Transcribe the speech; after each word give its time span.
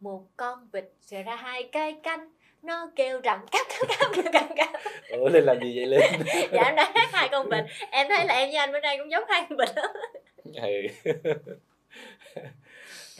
một 0.00 0.26
con 0.36 0.68
vịt 0.72 0.84
sẽ 1.00 1.22
ra 1.22 1.36
hai 1.36 1.68
cây 1.72 1.96
canh 2.02 2.30
nó 2.62 2.90
kêu 2.96 3.20
rằng 3.20 3.46
cắp 3.52 3.66
cắp 3.68 3.88
cắp 3.98 4.32
cắp 4.32 4.56
cắp 4.56 4.70
ủa 5.10 5.28
lên 5.28 5.44
làm 5.44 5.60
gì 5.60 5.72
vậy 5.76 5.86
lên 5.86 6.00
dạ 6.52 6.62
em 6.62 6.76
đã 6.76 6.92
hát 6.94 7.08
hai 7.12 7.28
con 7.32 7.48
vịt. 7.48 7.64
Em 7.90 8.06
thấy 8.08 8.26
là 8.26 8.34
em 8.34 8.48
với 8.48 8.56
anh 8.56 8.72
bữa 8.72 8.80
nay 8.80 8.98
cũng 8.98 9.10
giống 9.10 9.24
hai 9.28 9.46
con 9.48 9.58
vịt 9.58 9.68
đó 9.76 9.82
ừ. 10.44 11.12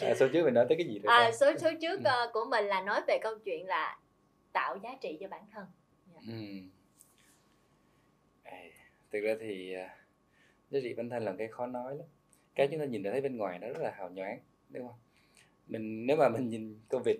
à, 0.06 0.14
số 0.14 0.28
trước 0.32 0.44
mình 0.44 0.54
nói 0.54 0.66
tới 0.68 0.76
cái 0.78 0.86
gì 0.86 0.98
rồi 0.98 1.14
à, 1.14 1.32
số 1.32 1.52
số 1.58 1.70
trước 1.80 2.00
ờ, 2.04 2.30
của 2.32 2.44
mình 2.50 2.64
là 2.64 2.80
nói 2.80 3.00
về 3.08 3.18
câu 3.22 3.38
chuyện 3.44 3.66
là 3.66 3.98
tạo 4.52 4.76
giá 4.82 4.90
trị 5.00 5.18
cho 5.20 5.28
bản 5.28 5.42
thân. 5.54 5.64
Ừ. 6.26 6.32
Thực 9.12 9.20
ra 9.20 9.34
thì 9.40 9.72
à, 9.74 9.96
giá 10.70 10.80
trị 10.82 10.94
bản 10.94 11.10
thân 11.10 11.24
là 11.24 11.34
cái 11.38 11.48
khó 11.48 11.66
nói 11.66 11.94
lắm 11.96 12.06
cái 12.54 12.68
chúng 12.68 12.80
ta 12.80 12.84
nhìn 12.84 13.02
thấy 13.02 13.20
bên 13.20 13.36
ngoài 13.36 13.58
nó 13.58 13.66
rất 13.68 13.78
là 13.82 13.90
hào 13.90 14.10
nhoáng 14.10 14.38
đúng 14.68 14.86
không 14.88 14.96
mình 15.66 16.06
nếu 16.06 16.16
mà 16.16 16.28
mình 16.28 16.48
nhìn 16.48 16.80
con 16.88 17.02
vịt 17.02 17.16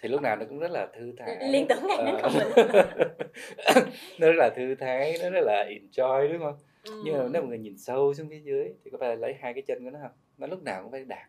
thì 0.00 0.08
lúc 0.08 0.22
nào 0.22 0.36
nó 0.36 0.44
cũng 0.48 0.58
rất 0.58 0.70
là 0.70 0.86
thư 0.96 1.12
thái 1.18 1.48
liên 1.50 1.66
tưởng 1.68 1.86
ngay 1.86 1.96
đến 2.06 2.14
Ờ. 2.14 2.20
con 2.22 2.32
vịt 2.34 2.66
nó 4.20 4.26
rất 4.26 4.36
là 4.36 4.50
thư 4.56 4.74
thái 4.74 5.18
nó 5.22 5.30
rất 5.30 5.40
là 5.44 5.64
enjoy 5.70 6.32
đúng 6.32 6.42
không 6.42 6.58
Ừ. 6.84 7.02
nhưng 7.04 7.18
mà 7.18 7.24
nếu 7.32 7.42
mà 7.42 7.48
người 7.48 7.58
nhìn 7.58 7.78
sâu 7.78 8.14
xuống 8.14 8.28
phía 8.30 8.38
dưới 8.40 8.74
thì 8.84 8.90
có 8.90 8.98
phải 9.00 9.16
lấy 9.16 9.34
hai 9.40 9.54
cái 9.54 9.62
chân 9.66 9.84
của 9.84 9.90
nó 9.90 9.98
không 10.02 10.10
nó 10.38 10.46
lúc 10.46 10.62
nào 10.62 10.82
cũng 10.82 10.92
phải 10.92 11.04
đạt 11.04 11.28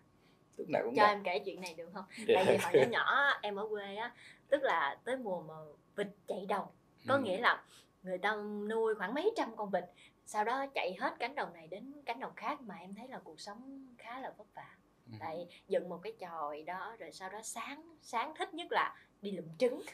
lúc 0.57 0.69
nào 0.69 0.81
cũng 0.85 0.95
cho 0.95 1.03
đạt 1.03 1.09
em 1.17 1.23
kể 1.23 1.39
chuyện 1.45 1.61
này 1.61 1.73
được 1.77 1.89
không 1.93 2.03
Được. 2.27 2.33
tại 2.35 2.45
vì 2.47 2.57
hồi 2.57 2.73
nhỏ 2.73 2.87
nhỏ 2.91 3.31
em 3.41 3.55
ở 3.55 3.67
quê 3.69 3.95
á 3.95 4.13
tức 4.49 4.63
là 4.63 4.97
tới 5.05 5.17
mùa 5.17 5.41
mà 5.41 5.53
vịt 5.95 6.07
chạy 6.27 6.45
đồng 6.49 6.65
có 7.07 7.15
Ừ. 7.15 7.21
nghĩa 7.21 7.37
là 7.37 7.63
người 8.03 8.17
ta 8.17 8.35
nuôi 8.69 8.95
khoảng 8.95 9.13
mấy 9.13 9.31
trăm 9.35 9.55
con 9.55 9.69
vịt 9.69 9.83
sau 10.25 10.43
đó 10.43 10.65
chạy 10.73 10.95
hết 10.99 11.13
cánh 11.19 11.35
đồng 11.35 11.53
này 11.53 11.67
đến 11.67 11.93
cánh 12.05 12.19
đồng 12.19 12.33
khác 12.35 12.61
mà 12.61 12.75
em 12.75 12.95
thấy 12.95 13.07
là 13.07 13.19
cuộc 13.23 13.39
sống 13.41 13.87
khá 13.97 14.19
là 14.19 14.33
vất 14.37 14.47
vả 14.55 14.75
Ừ. 15.11 15.15
tại 15.19 15.47
dựng 15.67 15.89
một 15.89 15.99
cái 16.03 16.13
chòi 16.19 16.61
đó 16.63 16.95
rồi 16.99 17.11
sau 17.11 17.29
đó 17.29 17.39
sáng 17.43 17.95
sáng 18.01 18.33
thích 18.35 18.53
nhất 18.53 18.67
là 18.71 18.95
đi 19.21 19.31
lụm 19.31 19.45
trứng 19.57 19.81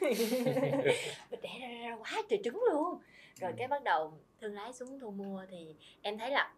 đẻ 1.42 1.58
ra, 1.60 1.68
ra 1.88 1.96
quá 1.96 2.22
trời 2.28 2.40
trứng 2.44 2.62
luôn 2.72 3.00
rồi 3.40 3.50
Ừ. 3.50 3.54
cái 3.58 3.68
bắt 3.68 3.82
đầu 3.82 4.18
thương 4.40 4.54
lái 4.54 4.72
xuống 4.72 5.00
thu 5.00 5.10
mua 5.10 5.44
thì 5.50 5.74
em 6.02 6.18
thấy 6.18 6.30
là 6.30 6.52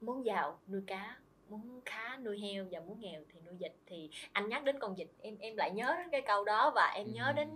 muốn 0.00 0.24
giàu 0.24 0.58
nuôi 0.68 0.82
cá 0.86 1.16
muốn 1.48 1.80
khá 1.84 2.16
nuôi 2.16 2.38
heo 2.40 2.66
và 2.70 2.80
muốn 2.80 3.00
nghèo 3.00 3.22
thì 3.32 3.40
nuôi 3.46 3.54
vịt 3.58 3.72
thì 3.86 4.10
anh 4.32 4.48
nhắc 4.48 4.64
đến 4.64 4.78
con 4.78 4.94
vịt 4.94 5.08
em 5.22 5.38
em 5.38 5.56
lại 5.56 5.70
nhớ 5.70 5.94
đến 5.98 6.08
cái 6.10 6.22
câu 6.22 6.44
đó 6.44 6.72
và 6.74 6.92
em 6.94 7.06
nhớ 7.12 7.24
Ừ. 7.26 7.32
đến 7.32 7.48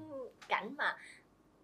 cảnh 0.48 0.74
mà 0.76 0.96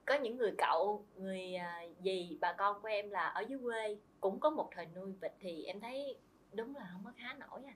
có 0.06 0.14
những 0.14 0.36
người 0.36 0.52
cậu 0.58 1.05
người 1.16 1.55
à, 1.55 1.83
dì 2.05 2.38
bà 2.41 2.52
con 2.52 2.83
của 2.83 2.88
em 2.88 3.10
là 3.10 3.27
ở 3.28 3.41
dưới 3.48 3.58
quê 3.62 3.97
cũng 4.20 4.41
có 4.41 4.50
một 4.50 4.69
thời 4.74 4.86
nuôi 4.97 5.12
vịt 5.20 5.33
thì 5.41 5.64
em 5.64 5.80
thấy 5.80 6.16
đúng 6.52 6.77
là 6.77 6.88
không 6.92 7.02
có 7.05 7.12
khá 7.16 7.34
nổi 7.38 7.60
à 7.66 7.74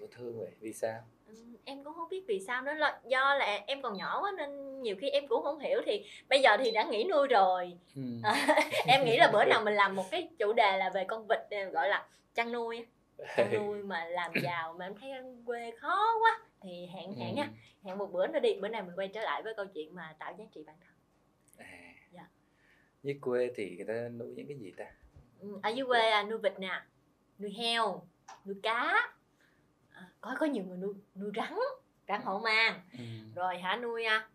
Ủa 0.00 0.06
thương 0.10 0.38
vậy 0.38 0.50
vì 0.60 0.72
sao 0.72 1.00
Ừ, 1.26 1.34
em 1.64 1.84
cũng 1.84 1.94
không 1.94 2.08
biết 2.08 2.24
vì 2.28 2.40
sao 2.40 2.62
nữa 2.62 2.72
là 2.74 3.00
do 3.04 3.34
là 3.34 3.62
em 3.66 3.82
còn 3.82 3.96
nhỏ 3.96 4.20
quá 4.22 4.32
nên 4.38 4.82
nhiều 4.82 4.96
khi 5.00 5.08
em 5.10 5.28
cũng 5.28 5.42
không 5.42 5.58
hiểu 5.58 5.80
thì 5.86 6.04
bây 6.28 6.42
giờ 6.42 6.56
thì 6.64 6.70
đã 6.70 6.84
nghỉ 6.84 7.04
nuôi 7.04 7.26
rồi 7.28 7.78
ừ. 7.96 8.02
em 8.86 9.04
nghĩ 9.04 9.16
là 9.16 9.30
bữa 9.32 9.44
nào 9.44 9.60
mình 9.64 9.74
làm 9.74 9.96
một 9.96 10.04
cái 10.10 10.28
chủ 10.38 10.52
đề 10.52 10.76
là 10.78 10.90
về 10.94 11.04
con 11.04 11.26
vịt 11.28 11.38
ờ, 11.50 11.64
gọi 11.64 11.88
là 11.88 12.06
chăn 12.34 12.52
nuôi 12.52 12.86
chăn 13.36 13.52
nuôi 13.54 13.82
mà 13.82 14.04
làm 14.04 14.32
giàu 14.42 14.72
mà 14.78 14.86
em 14.86 14.94
thấy 15.00 15.10
quê 15.46 15.70
khó 15.80 15.96
quá 16.22 16.40
thì 16.62 16.86
hẹn 16.94 17.12
hẹn 17.14 17.34
nha 17.34 17.48
Ừ. 17.84 17.88
hẹn 17.88 17.98
một 17.98 18.12
bữa 18.12 18.26
nữa 18.26 18.38
đi 18.40 18.54
bữa 18.54 18.68
nào 18.68 18.82
mình 18.82 18.96
quay 18.96 19.08
trở 19.08 19.20
lại 19.20 19.42
với 19.42 19.54
câu 19.54 19.66
chuyện 19.74 19.94
mà 19.94 20.14
tạo 20.18 20.34
giá 20.38 20.44
trị 20.54 20.62
bản 20.66 20.76
thân 20.80 20.88
à. 20.90 20.93
Dưới 23.04 23.18
quê 23.20 23.50
thì 23.56 23.76
người 23.76 23.86
ta 23.86 24.08
nuôi 24.08 24.28
những 24.36 24.46
cái 24.48 24.56
gì 24.58 24.72
ta? 24.76 24.84
Ừ, 25.40 25.48
ở 25.62 25.70
dưới 25.70 25.86
quê 25.86 26.10
à, 26.10 26.22
nuôi 26.22 26.38
vịt 26.38 26.58
nè 26.58 26.82
nuôi 27.38 27.50
heo 27.58 28.02
nuôi 28.44 28.56
cá. 28.62 28.94
À, 29.92 30.08
có 30.20 30.34
có 30.40 30.46
nhiều 30.46 30.64
người 30.64 30.78
nuôi 30.78 30.94
nuôi 31.14 31.30
rắn 31.36 31.54
rắn 32.08 32.20
hổ 32.22 32.38
mang. 32.38 32.80
Ừ. 32.98 33.04
rồi 33.34 33.58
hả 33.58 33.76
nuôi 33.76 34.04
à 34.04 34.28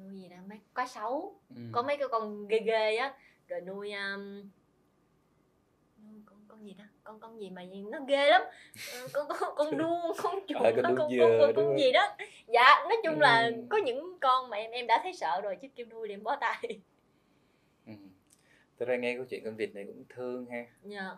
nuôi 0.00 0.16
gì 0.20 0.28
đó 0.28 0.36
mấy 0.48 0.58
cá 0.74 0.86
sấu 0.86 1.34
Ừ. 1.56 1.56
có 1.72 1.82
mấy 1.82 1.96
cái 1.96 2.08
con 2.10 2.48
ghê 2.48 2.58
ghê 2.58 2.96
á. 2.96 3.14
Rồi 3.48 3.60
nuôi 3.60 3.92
um, 3.92 4.42
con 6.26 6.38
con 6.48 6.66
gì 6.66 6.74
đó 6.78 6.84
con 7.04 7.20
con 7.20 7.40
gì 7.40 7.50
mà 7.50 7.62
nó 7.90 7.98
ghê 8.08 8.30
lắm. 8.30 8.42
Ờ, 8.94 9.08
con 9.12 9.28
con 9.40 9.54
con 9.56 9.78
đuông 9.78 10.12
con 10.22 10.38
chuột 10.48 10.62
À, 10.62 10.70
con 10.76 10.82
con 10.84 10.96
con, 10.96 11.10
con, 11.38 11.52
con, 11.56 11.78
gì 11.78 11.92
đó. 11.92 12.16
Dạ 12.46 12.84
nói 12.88 12.96
chung 13.04 13.20
là 13.20 13.46
Ừ. 13.46 13.52
có 13.70 13.76
những 13.76 14.18
con 14.20 14.50
mà 14.50 14.56
em 14.56 14.70
em 14.70 14.86
đã 14.86 15.00
thấy 15.02 15.12
sợ 15.12 15.40
rồi 15.40 15.56
chứ 15.62 15.68
kêu 15.76 15.86
nuôi 15.90 16.08
thì 16.08 16.14
em 16.14 16.22
bó 16.22 16.36
tay 16.36 16.80
ừ. 17.90 18.08
Thực 18.78 18.88
ra 18.88 18.96
nghe 18.96 19.16
câu 19.16 19.24
chuyện 19.24 19.44
con 19.44 19.56
vịt 19.56 19.74
này 19.74 19.84
cũng 19.84 20.04
thương 20.08 20.46
ha. 20.46 20.66
Dạ. 20.84 21.10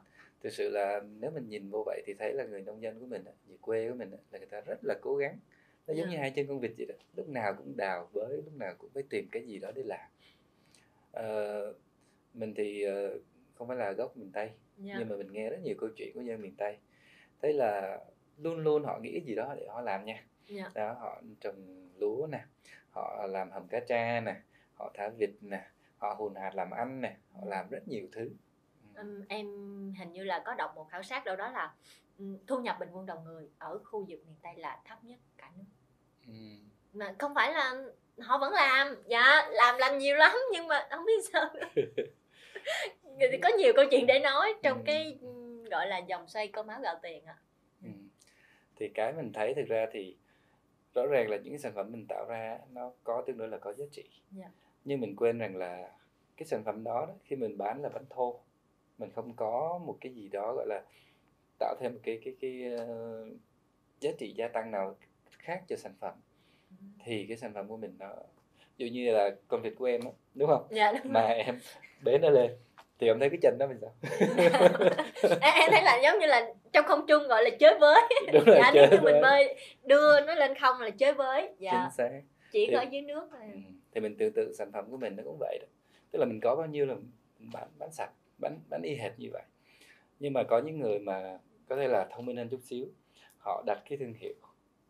Thực 0.43 0.53
sự 0.53 0.71
là 0.71 1.01
nếu 1.21 1.31
mình 1.31 1.49
nhìn 1.49 1.71
vô 1.71 1.83
vậy 1.87 2.03
thì 2.07 2.15
thấy 2.15 2.33
là 2.33 2.45
người 2.45 2.63
nông 2.63 2.83
dân 2.83 3.01
của 3.01 3.07
mình 3.07 3.25
người 3.49 3.59
quê 3.61 3.89
của 3.89 3.95
mình 3.95 4.11
là 4.31 4.39
người 4.39 4.49
ta 4.51 4.61
rất 4.61 4.79
là 4.83 4.95
cố 5.03 5.17
gắng. 5.17 5.39
Nó 5.87 5.95
giống 5.95 6.07
Dạ. 6.07 6.13
như 6.13 6.19
hai 6.19 6.31
chân 6.31 6.47
con 6.47 6.61
vịt 6.61 6.71
vậy 6.77 6.87
đó 6.87 6.95
lúc 7.17 7.29
nào 7.29 7.55
cũng 7.55 7.77
đào 7.77 8.11
bới 8.13 8.37
lúc 8.37 8.55
nào 8.57 8.75
cũng 8.79 8.91
phải 8.95 9.03
tìm 9.11 9.29
cái 9.33 9.47
gì 9.47 9.59
đó 9.59 9.71
để 9.75 9.83
làm. 9.83 10.11
Ờ, 11.13 11.75
mình 12.35 12.55
thì 12.55 12.83
ờ, 12.83 13.19
không 13.55 13.69
phải 13.69 13.77
là 13.77 13.93
gốc 13.93 14.17
miền 14.17 14.31
tây 14.33 14.51
dạ. 14.79 14.95
nhưng 14.99 15.09
mà 15.09 15.17
mình 15.17 15.33
nghe 15.33 15.51
rất 15.51 15.59
nhiều 15.63 15.75
câu 15.79 15.89
chuyện 15.97 16.13
của 16.15 16.21
dân 16.21 16.43
miền 16.43 16.55
tây. 16.57 16.77
Thấy 17.43 17.53
là 17.53 18.01
luôn 18.39 18.59
luôn 18.59 18.85
họ 18.85 18.99
nghĩ 19.03 19.21
gì 19.21 19.35
đó 19.35 19.55
để 19.59 19.67
họ 19.69 19.81
làm 19.81 20.05
nha. 20.05 20.25
Dạ. 20.49 20.71
Đó 20.75 20.93
họ 20.93 21.23
trồng 21.41 21.89
lúa 21.99 22.27
nè 22.33 22.45
họ 22.91 23.27
làm 23.27 23.51
hầm 23.51 23.69
cá 23.69 23.81
tra 23.81 24.21
nè 24.21 24.37
họ 24.75 24.91
thả 24.95 25.09
vịt 25.19 25.31
nè 25.41 25.61
họ 26.03 26.15
hùn 26.19 26.35
hạt 26.35 26.51
làm 26.55 26.71
ăn 26.71 27.01
nè 27.01 27.17
họ 27.33 27.41
làm 27.45 27.69
rất 27.71 27.89
nhiều 27.89 28.09
thứ 28.13 28.31
Ừ. 28.95 29.01
Ừm, 29.03 29.23
em 29.29 29.47
hình 29.99 30.13
như 30.13 30.25
là 30.25 30.43
có 30.45 30.55
đọc 30.55 30.73
một 30.75 30.89
khảo 30.91 31.03
sát 31.03 31.25
đâu 31.25 31.37
đó 31.37 31.51
là 31.51 31.75
ừm, 32.19 32.39
thu 32.47 32.61
nhập 32.61 32.77
bình 32.81 32.89
quân 32.93 33.07
đầu 33.07 33.21
người 33.21 33.49
ở 33.59 33.79
khu 33.85 34.05
vực 34.09 34.21
miền 34.27 34.37
tây 34.43 34.53
là 34.57 34.81
thấp 34.85 35.05
nhất 35.05 35.19
cả 35.39 35.51
nước 35.57 35.65
Ừ. 36.27 36.33
mà 36.93 37.15
không 37.19 37.35
phải 37.35 37.53
là 37.53 37.75
họ 38.21 38.39
vẫn 38.39 38.53
làm 38.53 38.95
dạ 39.07 39.49
làm 39.51 39.79
làm 39.79 39.99
nhiều 39.99 40.17
lắm 40.17 40.33
nhưng 40.53 40.67
mà 40.69 40.89
không 40.91 41.05
biết 41.07 41.25
sao 41.33 41.45
có 43.43 43.49
nhiều 43.59 43.73
câu 43.77 43.85
chuyện 43.91 44.07
để 44.07 44.19
nói 44.19 44.55
trong 44.63 44.79
Ừ. 44.79 44.83
cái 44.87 45.19
gọi 45.71 45.87
là 45.87 45.99
dòng 45.99 46.29
xoay 46.29 46.49
cơm 46.49 46.67
áo 46.67 46.81
gạo 46.81 46.95
tiền 47.03 47.25
ạ 47.25 47.37
Ừ. 47.83 47.89
thì 48.77 48.89
cái 48.89 49.13
mình 49.13 49.33
thấy 49.33 49.55
thực 49.55 49.67
ra 49.69 49.87
thì 49.93 50.17
rõ 50.95 51.03
ràng 51.07 51.29
là 51.31 51.37
những 51.37 51.59
sản 51.59 51.73
phẩm 51.75 51.93
mình 51.93 52.07
tạo 52.09 52.27
ra 52.29 52.59
nó 52.71 52.93
có 53.05 53.23
tương 53.27 53.39
đối 53.39 53.49
là 53.49 53.59
có 53.59 53.73
giá 53.75 53.85
trị 53.93 54.05
Dạ. 54.31 54.51
Nhưng 54.85 55.01
mình 55.01 55.17
quên 55.17 55.39
rằng 55.39 55.57
là 55.57 55.89
cái 56.37 56.47
sản 56.47 56.65
phẩm 56.65 56.85
đó, 56.85 57.07
đó 57.09 57.15
khi 57.25 57.37
mình 57.37 57.59
bán 57.59 57.83
là 57.83 57.89
bán 57.89 58.05
thô. 58.11 58.41
Mình 58.99 59.11
không 59.15 59.33
có 59.37 59.81
một 59.87 59.97
cái 60.01 60.13
gì 60.15 60.29
đó 60.29 60.53
gọi 60.55 60.67
là 60.67 60.83
tạo 61.59 61.75
thêm 61.81 61.93
một 61.93 62.01
cái 62.03 62.21
cái 62.25 62.35
cái 62.41 62.63
ờ, 62.79 62.87
giá 64.01 64.11
trị 64.19 64.35
gia 64.37 64.49
tăng 64.49 64.71
nào 64.71 64.97
khác 65.39 65.63
cho 65.69 65.77
sản 65.77 65.93
phẩm. 66.01 66.15
Thì 67.05 67.25
cái 67.29 67.37
sản 67.37 67.55
phẩm 67.55 67.69
của 67.69 67.77
mình 67.77 67.97
nó 67.99 68.09
dụ 68.77 68.87
như 68.87 69.13
là 69.13 69.31
con 69.49 69.63
vịt 69.63 69.73
của 69.79 69.85
em 69.85 70.01
á 70.05 70.11
đúng 70.35 70.49
không? 70.49 70.67
Dạ 70.71 70.93
đúng 70.93 71.13
mà 71.13 71.21
rồi. 71.29 71.35
em 71.39 71.61
bế 72.05 72.19
nó 72.19 72.31
lên 72.31 72.51
thì 72.99 73.07
em 73.07 73.21
thấy 73.21 73.31
cái 73.31 73.39
chân 73.43 73.57
đó 73.59 73.67
mình 73.67 73.79
sao? 73.81 73.91
Em, 75.41 75.55
em 75.55 75.71
thấy 75.71 75.83
là 75.83 76.01
giống 76.03 76.19
như 76.21 76.27
là 76.27 76.53
trong 76.73 76.85
không 76.89 77.07
trung 77.09 77.29
gọi 77.29 77.45
là 77.45 77.51
chơi 77.61 77.75
với 77.81 78.01
đúng 78.33 78.43
là 78.47 78.57
dạ 78.59 78.71
nếu 78.75 78.87
chơi 78.89 78.99
như 78.99 79.05
mình 79.05 79.13
với. 79.15 79.23
bơi 79.23 79.55
đưa 79.85 80.21
nó 80.21 80.35
lên 80.35 80.59
không 80.59 80.81
là 80.81 80.91
chơi 80.91 81.13
với 81.15 81.55
dạ. 81.59 81.71
Chính 81.73 81.97
xác. 81.97 82.21
Chỉ 82.53 82.67
Thì- 82.67 82.73
ở 82.75 82.83
dưới 82.91 83.03
nước 83.03 83.29
thôi 83.31 83.41
Ừ. 83.53 83.59
thì 83.95 84.01
mình 84.01 84.17
tương 84.17 84.33
tự 84.33 84.53
sản 84.53 84.73
phẩm 84.73 84.91
của 84.91 84.97
mình 84.97 85.17
nó 85.17 85.23
cũng 85.23 85.37
vậy 85.41 85.59
đó. 85.61 85.67
Tức 86.11 86.19
là 86.19 86.27
mình 86.27 86.41
có 86.41 86.57
bao 86.57 86.67
nhiêu 86.67 86.87
là 86.87 86.95
mình 86.95 87.51
bán 87.53 87.69
bán 87.79 87.93
sạch 87.93 88.11
bán 88.39 88.59
bán 88.71 88.83
y 88.83 88.95
hệt 88.95 89.13
như 89.19 89.29
vậy. 89.33 89.43
Nhưng 90.21 90.33
mà 90.33 90.43
có 90.43 90.59
những 90.59 90.81
người 90.81 90.99
mà 90.99 91.39
có 91.69 91.77
thể 91.77 91.89
là 91.89 92.09
thông 92.11 92.27
minh 92.27 92.37
hơn 92.37 92.49
chút 92.49 92.61
xíu 92.63 92.87
họ 93.39 93.63
đặt 93.67 93.83
cái 93.89 93.99
thương 93.99 94.15
hiệu 94.15 94.35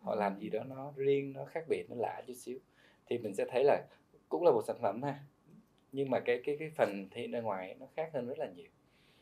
họ 0.01 0.15
làm 0.15 0.39
gì 0.39 0.51
đó 0.51 0.65
nó 0.65 0.93
riêng 0.97 1.33
nó 1.33 1.45
khác 1.45 1.65
biệt 1.69 1.85
nó 1.91 1.97
lạ 1.99 2.23
chút 2.27 2.35
xíu 2.35 2.59
thì 3.07 3.19
mình 3.19 3.35
sẽ 3.35 3.45
thấy 3.49 3.65
là 3.65 3.87
cũng 4.29 4.45
là 4.45 4.51
một 4.51 4.63
sản 4.67 4.77
phẩm 4.83 5.03
ha. 5.03 5.19
Nhưng 5.93 6.11
mà 6.11 6.21
cái 6.21 6.41
cái 6.45 6.57
cái 6.59 6.71
phần 6.77 7.09
thị 7.11 7.27
ra 7.27 7.41
ngoài 7.41 7.77
nó 7.81 7.87
khác 7.97 8.11
hơn 8.13 8.27
rất 8.27 8.39
là 8.39 8.47
nhiều. 8.57 8.69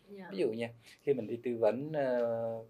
Dạ. 0.08 0.28
ví 0.30 0.38
dụ 0.38 0.52
nha 0.52 0.70
khi 1.02 1.14
mình 1.14 1.26
đi 1.26 1.40
tư 1.42 1.56
vấn 1.56 1.92
ờ, 1.92 2.64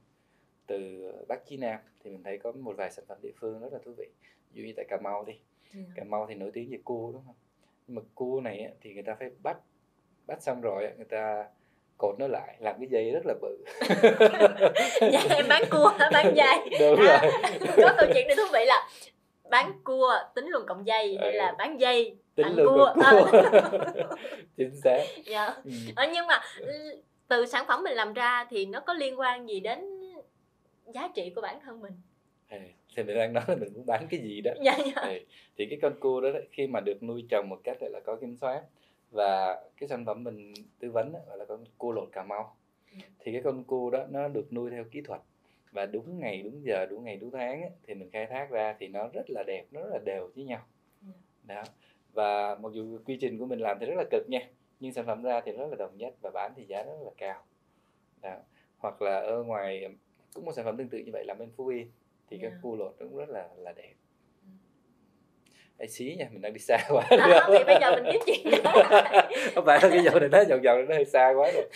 từ 0.67 1.11
bắc 1.29 1.47
chí 1.47 1.57
nam 1.57 1.81
thì 2.05 2.11
mình 2.11 2.23
thấy 2.23 2.39
có 2.39 2.53
một 2.53 2.77
vài 2.77 2.91
sản 2.91 3.05
phẩm 3.09 3.19
địa 3.23 3.33
phương 3.37 3.61
rất 3.61 3.73
là 3.73 3.79
thú 3.85 3.93
vị. 3.99 4.09
Ví 4.53 4.63
dụ 4.63 4.67
như 4.67 4.73
tại 4.77 4.87
cà 4.89 4.99
mau 5.03 5.25
đi 5.25 5.33
Dạ. 5.75 5.81
cà 5.95 6.05
mau 6.05 6.27
thì 6.29 6.35
nổi 6.35 6.51
tiếng 6.55 6.71
về 6.71 6.79
cua 6.85 7.11
đúng 7.13 7.23
không? 7.27 7.35
Nhưng 7.87 7.95
mà 7.97 8.03
cua 8.15 8.41
này 8.45 8.73
thì 8.81 8.95
người 8.95 9.03
ta 9.03 9.17
phải 9.19 9.31
bắt 9.43 9.57
bắt 10.27 10.43
xong 10.43 10.61
rồi 10.61 10.89
người 10.97 11.07
ta 11.11 11.45
cột 11.99 12.15
nó 12.19 12.27
lại 12.27 12.57
làm 12.61 12.77
cái 12.81 12.89
dây 12.91 13.11
rất 13.11 13.21
là 13.27 13.35
bự. 13.43 13.57
Dạ 15.13 15.23
em 15.31 15.49
bán 15.49 15.63
cua 15.71 15.93
bán 16.13 16.35
dây. 16.37 16.59
Đúng 16.81 17.07
À, 17.07 17.21
rồi. 17.23 17.31
Có 17.77 17.95
câu 17.99 18.09
chuyện 18.15 18.27
này 18.27 18.37
thú 18.37 18.43
vị 18.53 18.65
là 18.67 18.89
bán 19.51 19.73
cua 19.85 20.13
tính 20.35 20.47
luôn 20.49 20.63
cộng 20.67 20.87
dây 20.87 21.17
hay 21.21 21.31
Ừ. 21.33 21.37
là 21.37 21.55
bán 21.59 21.81
dây 21.81 22.17
tính 22.35 22.47
ăn 22.47 22.57
cua. 22.57 22.95
cua, 22.95 23.03
À. 23.05 23.13
chính 24.57 24.77
xác. 24.85 25.05
Dạ. 25.25 25.47
Ừ. 25.65 25.71
Ờ, 25.97 26.07
nhưng 26.15 26.27
mà 26.27 26.41
từ 27.29 27.47
sản 27.47 27.65
phẩm 27.69 27.83
mình 27.85 27.93
làm 27.95 28.13
ra 28.13 28.47
thì 28.51 28.67
nó 28.67 28.81
có 28.81 28.93
liên 28.95 29.21
quan 29.21 29.49
gì 29.49 29.61
đến 29.61 30.01
giá 30.95 31.09
trị 31.15 31.33
của 31.35 31.41
bản 31.41 31.61
thân 31.61 31.81
mình 31.81 31.93
thì 32.97 33.03
mình 33.03 33.17
đang 33.17 33.33
nói 33.33 33.45
là 33.49 33.55
mình 33.55 33.73
muốn 33.75 33.87
bán 33.87 34.07
cái 34.11 34.21
gì 34.21 34.41
đó. 34.41 34.53
Dạ 34.65 34.79
dạ. 34.97 35.13
Thì 35.57 35.67
cái 35.71 35.79
con 35.83 36.01
cua 36.01 36.21
đó, 36.21 36.29
khi 36.53 36.67
mà 36.67 36.81
được 36.81 37.03
nuôi 37.03 37.27
trồng 37.29 37.49
một 37.49 37.61
cách 37.65 37.81
gọi 37.81 37.91
là 37.91 38.01
có 38.01 38.17
kiểm 38.17 38.37
soát 38.37 38.63
và 39.11 39.63
cái 39.77 39.89
sản 39.89 40.05
phẩm 40.05 40.25
mình 40.25 40.53
tư 40.79 40.91
vấn 40.91 41.13
gọi 41.13 41.39
là 41.39 41.45
con 41.45 41.65
cua 41.79 41.93
lột 41.93 42.09
Cà 42.13 42.23
Mau. 42.23 42.57
Thì 43.19 43.33
cái 43.33 43.41
con 43.45 43.65
cua 43.65 43.91
đó 43.91 44.07
nó 44.11 44.29
được 44.29 44.53
nuôi 44.53 44.71
theo 44.71 44.85
kỹ 44.85 45.01
thuật 45.01 45.21
và 45.73 45.87
đúng 45.87 46.19
ngày 46.19 46.43
đúng 46.43 46.65
giờ 46.65 46.87
đúng 46.87 47.05
ngày 47.05 47.17
đúng 47.17 47.31
tháng 47.31 47.63
á, 47.63 47.69
thì 47.87 47.95
mình 47.95 48.11
khai 48.11 48.27
thác 48.27 48.51
ra 48.51 48.77
thì 48.79 48.89
nó 48.89 49.09
rất 49.13 49.31
là 49.31 49.43
đẹp 49.47 49.65
nó 49.71 49.81
rất 49.81 49.91
là 49.93 49.99
đều 50.05 50.31
với 50.35 50.45
nhau. 50.45 50.61
Ừ. 51.03 51.09
đó. 51.45 51.63
Và 52.13 52.55
mặc 52.55 52.73
dù 52.73 52.99
quy 53.05 53.19
trình 53.21 53.39
của 53.39 53.47
mình 53.47 53.59
làm 53.59 53.79
thì 53.81 53.87
rất 53.87 53.95
là 53.97 54.05
cực 54.11 54.29
nha 54.29 54.49
nhưng 54.81 54.93
sản 54.93 55.07
phẩm 55.07 55.23
ra 55.23 55.41
thì 55.41 55.53
rất 55.53 55.67
là 55.71 55.77
đồng 55.77 55.97
nhất 55.97 56.15
và 56.23 56.31
bán 56.35 56.53
thì 56.57 56.65
giá 56.65 56.83
rất 56.83 56.99
là 57.05 57.11
cao. 57.17 57.43
Đó. 58.23 58.37
hoặc 58.79 59.03
là 59.03 59.21
ở 59.21 59.43
ngoài 59.43 59.89
cũng 60.35 60.45
một 60.45 60.53
sản 60.53 60.65
phẩm 60.65 60.77
tương 60.77 60.89
tự 60.89 60.99
như 60.99 61.11
vậy 61.13 61.25
làm 61.25 61.39
bên 61.39 61.51
Phú 61.57 61.67
Yên 61.67 61.91
thì 62.31 62.39
Dạ. 62.43 62.49
cái 62.49 62.59
cua 62.63 62.77
lột 62.77 62.93
cũng 62.99 63.17
rất 63.17 63.29
là 63.29 63.45
là 63.57 63.73
đẹp. 63.73 63.95
Ừ. 64.43 64.49
Ê, 65.79 65.87
xí 65.87 66.15
nha 66.19 66.27
mình 66.33 66.41
đang 66.43 66.53
đi 66.53 66.59
xa 66.59 66.79
quá 66.91 67.03
à, 67.11 67.47
thì 67.49 67.65
bây 67.65 67.77
giờ 67.81 67.91
mình 67.97 68.05
tiếp 68.13 68.19
chuyện 68.27 68.63
không 69.55 69.65
phải 69.67 69.79
là 69.83 69.89
cái 69.91 70.01
dòng 70.05 70.21
này 70.21 70.29
nó 70.29 70.45
vòng 70.49 70.61
vòng 70.63 70.89
nó 70.89 70.95
hơi 70.95 71.05
xa 71.05 71.33
quá 71.37 71.51
rồi. 71.55 71.69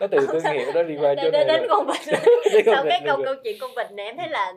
Nó 0.00 0.06
từ 0.06 0.26
thương 0.26 0.52
hiệu 0.52 0.72
nó 0.74 0.82
đi 0.82 0.96
qua 0.96 1.14
chỗ 1.14 1.22
đến, 1.22 1.32
này 1.32 1.44
đến, 1.44 1.66
con 1.68 1.86
vịt 1.86 2.18
sau 2.66 2.84
cái 2.88 3.02
câu 3.06 3.22
câu 3.24 3.34
chuyện 3.44 3.56
con 3.60 3.70
vịt 3.76 3.92
này 3.92 4.06
em 4.06 4.16
thấy 4.16 4.28
là 4.28 4.52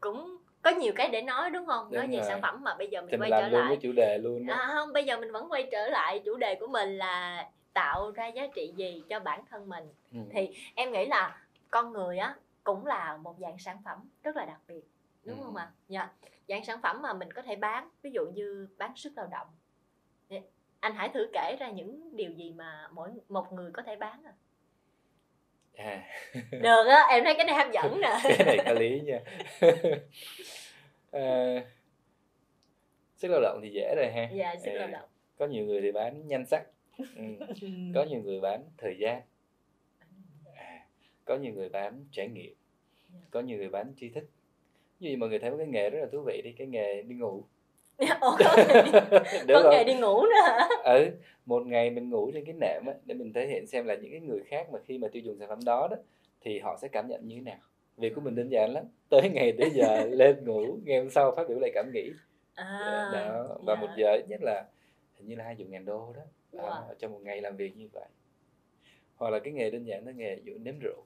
cũng 0.00 0.36
có 0.62 0.70
nhiều 0.70 0.92
cái 0.96 1.08
để 1.08 1.22
nói 1.22 1.50
đúng 1.50 1.66
không? 1.66 1.92
Nói 1.92 2.08
nhiều 2.08 2.20
rồi. 2.20 2.28
sản 2.28 2.42
phẩm 2.42 2.64
mà 2.64 2.74
bây 2.78 2.88
giờ 2.88 3.00
mình 3.00 3.10
thì 3.10 3.16
mình 3.16 3.30
quay 3.32 3.42
trở 3.42 3.48
lại. 3.48 3.66
cái 3.68 3.78
chủ 3.82 3.92
đề 3.92 4.18
luôn 4.18 4.46
đó. 4.46 4.54
à, 4.54 4.70
không 4.74 4.92
bây 4.92 5.04
giờ 5.04 5.16
mình 5.16 5.32
vẫn 5.32 5.52
quay 5.52 5.68
trở 5.72 5.88
lại 5.88 6.18
chủ 6.24 6.36
đề 6.36 6.54
của 6.54 6.66
mình 6.66 6.98
là 6.98 7.46
tạo 7.72 8.10
ra 8.10 8.26
giá 8.26 8.46
trị 8.54 8.72
gì 8.76 9.02
cho 9.08 9.20
bản 9.20 9.40
thân 9.50 9.68
mình. 9.68 9.84
Ừ. 10.12 10.18
thì 10.32 10.48
em 10.74 10.92
nghĩ 10.92 11.06
là 11.06 11.36
con 11.70 11.92
người 11.92 12.18
á 12.18 12.34
cũng 12.66 12.86
là 12.86 13.16
một 13.16 13.34
dạng 13.38 13.58
sản 13.58 13.78
phẩm 13.84 14.08
rất 14.22 14.36
là 14.36 14.44
đặc 14.46 14.60
biệt 14.68 14.82
đúng 15.24 15.38
Ừ. 15.38 15.44
không 15.44 15.56
ạ? 15.56 15.70
Dạ. 15.88 16.10
Dạng 16.48 16.64
sản 16.64 16.78
phẩm 16.82 17.02
mà 17.02 17.12
mình 17.12 17.32
có 17.32 17.42
thể 17.42 17.56
bán 17.56 17.88
ví 18.02 18.10
dụ 18.10 18.26
như 18.34 18.68
bán 18.78 18.92
sức 18.96 19.12
lao 19.16 19.26
động. 19.26 19.46
Thì 20.30 20.40
anh 20.80 20.94
hãy 20.94 21.08
thử 21.14 21.30
kể 21.32 21.56
ra 21.60 21.70
những 21.70 22.16
điều 22.16 22.30
gì 22.32 22.52
mà 22.52 22.88
mỗi 22.92 23.10
một 23.28 23.52
người 23.52 23.70
có 23.72 23.82
thể 23.82 23.96
bán 23.96 24.22
à? 24.24 24.32
À. 25.76 26.02
Được 26.50 26.84
á 26.88 27.06
em 27.10 27.24
thấy 27.24 27.34
cái 27.36 27.44
này 27.44 27.54
hấp 27.54 27.72
dẫn 27.72 28.00
nè. 28.00 28.18
Cái 28.38 28.44
này 28.46 28.58
có 28.66 28.72
lý 28.72 29.00
nha. 29.00 29.20
À, 31.10 31.64
sức 33.16 33.28
lao 33.28 33.40
động 33.40 33.60
thì 33.62 33.70
dễ 33.70 33.94
rồi 33.96 34.10
ha. 34.14 34.28
Dạ 34.34 34.54
sức 34.64 34.70
lao 34.74 34.86
À, 34.86 34.90
động. 34.90 35.08
có 35.38 35.46
nhiều 35.46 35.64
người 35.64 35.80
thì 35.82 35.92
bán 35.92 36.26
nhan 36.28 36.46
sắc 36.46 36.62
ừ. 36.98 37.22
có 37.94 38.04
nhiều 38.04 38.20
người 38.22 38.40
bán 38.40 38.64
thời 38.78 38.96
gian 39.00 39.22
có 41.26 41.36
nhiều 41.36 41.52
người 41.52 41.68
bán 41.68 42.04
trải 42.12 42.28
nghiệm 42.28 42.54
có 43.30 43.40
nhiều 43.40 43.58
người 43.58 43.68
bán 43.68 43.92
tri 44.00 44.08
thức. 44.08 44.24
Dụ 45.00 45.16
mọi 45.18 45.28
người 45.28 45.38
thấy 45.38 45.50
một 45.50 45.56
cái 45.58 45.66
nghề 45.66 45.90
rất 45.90 45.98
là 46.00 46.06
thú 46.12 46.22
vị 46.26 46.42
đi 46.44 46.52
cái 46.52 46.66
nghề 46.66 47.02
đi 47.02 47.14
ngủ. 47.14 47.44
Ủa, 47.98 48.06
có 48.38 48.56
nghề 48.68 48.82
đi, 48.82 48.90
Được 49.46 49.60
có 49.62 49.70
nghề 49.70 49.84
đi 49.84 49.94
ngủ 49.94 50.22
nữa 50.22 50.42
hả? 50.46 50.68
Ừ 50.84 51.10
một 51.46 51.66
ngày 51.66 51.90
mình 51.90 52.10
ngủ 52.10 52.30
trên 52.34 52.44
cái 52.44 52.54
nệm 52.60 52.86
á 52.86 52.94
để 53.04 53.14
mình 53.14 53.32
thể 53.32 53.46
hiện 53.46 53.66
xem 53.66 53.86
là 53.86 53.94
những 53.94 54.10
cái 54.10 54.20
người 54.20 54.40
khác 54.46 54.70
mà 54.72 54.78
khi 54.84 54.98
mà 54.98 55.08
tiêu 55.08 55.22
dùng 55.22 55.38
sản 55.38 55.48
phẩm 55.48 55.58
đó 55.64 55.88
đó 55.90 55.96
thì 56.40 56.58
họ 56.58 56.78
sẽ 56.82 56.88
cảm 56.88 57.08
nhận 57.08 57.28
như 57.28 57.36
thế 57.36 57.42
nào. 57.42 57.58
Việc 57.96 58.14
của 58.14 58.20
mình 58.20 58.34
đơn 58.34 58.48
giản 58.48 58.72
lắm 58.72 58.84
tới 59.08 59.30
ngày 59.30 59.52
tới 59.58 59.70
giờ 59.70 60.04
lên 60.10 60.44
ngủ 60.44 60.78
ngày 60.84 60.98
hôm 60.98 61.10
sau 61.10 61.32
phát 61.36 61.48
biểu 61.48 61.58
lại 61.60 61.70
cảm 61.74 61.90
nghĩ. 61.94 62.10
À, 62.54 63.10
đó 63.12 63.56
và 63.66 63.74
dạ. 63.74 63.80
một 63.80 63.88
giờ 63.96 64.12
ít 64.12 64.28
nhất 64.28 64.42
là 64.42 64.64
hình 65.14 65.28
như 65.28 65.36
là 65.36 65.44
hai 65.44 65.54
chục 65.54 65.68
ngàn 65.68 65.84
đô 65.84 66.12
đó. 66.16 66.22
Wow. 66.52 66.70
à, 66.70 66.94
trong 66.98 67.12
một 67.12 67.20
ngày 67.22 67.40
làm 67.40 67.56
việc 67.56 67.76
như 67.76 67.88
vậy. 67.92 68.06
Hoặc 69.16 69.30
là 69.30 69.38
cái 69.38 69.52
nghề 69.52 69.70
đơn 69.70 69.86
giản 69.86 70.06
là 70.06 70.12
nghề 70.12 70.38
dụ 70.44 70.52
nếm 70.58 70.74
rượu. 70.78 71.04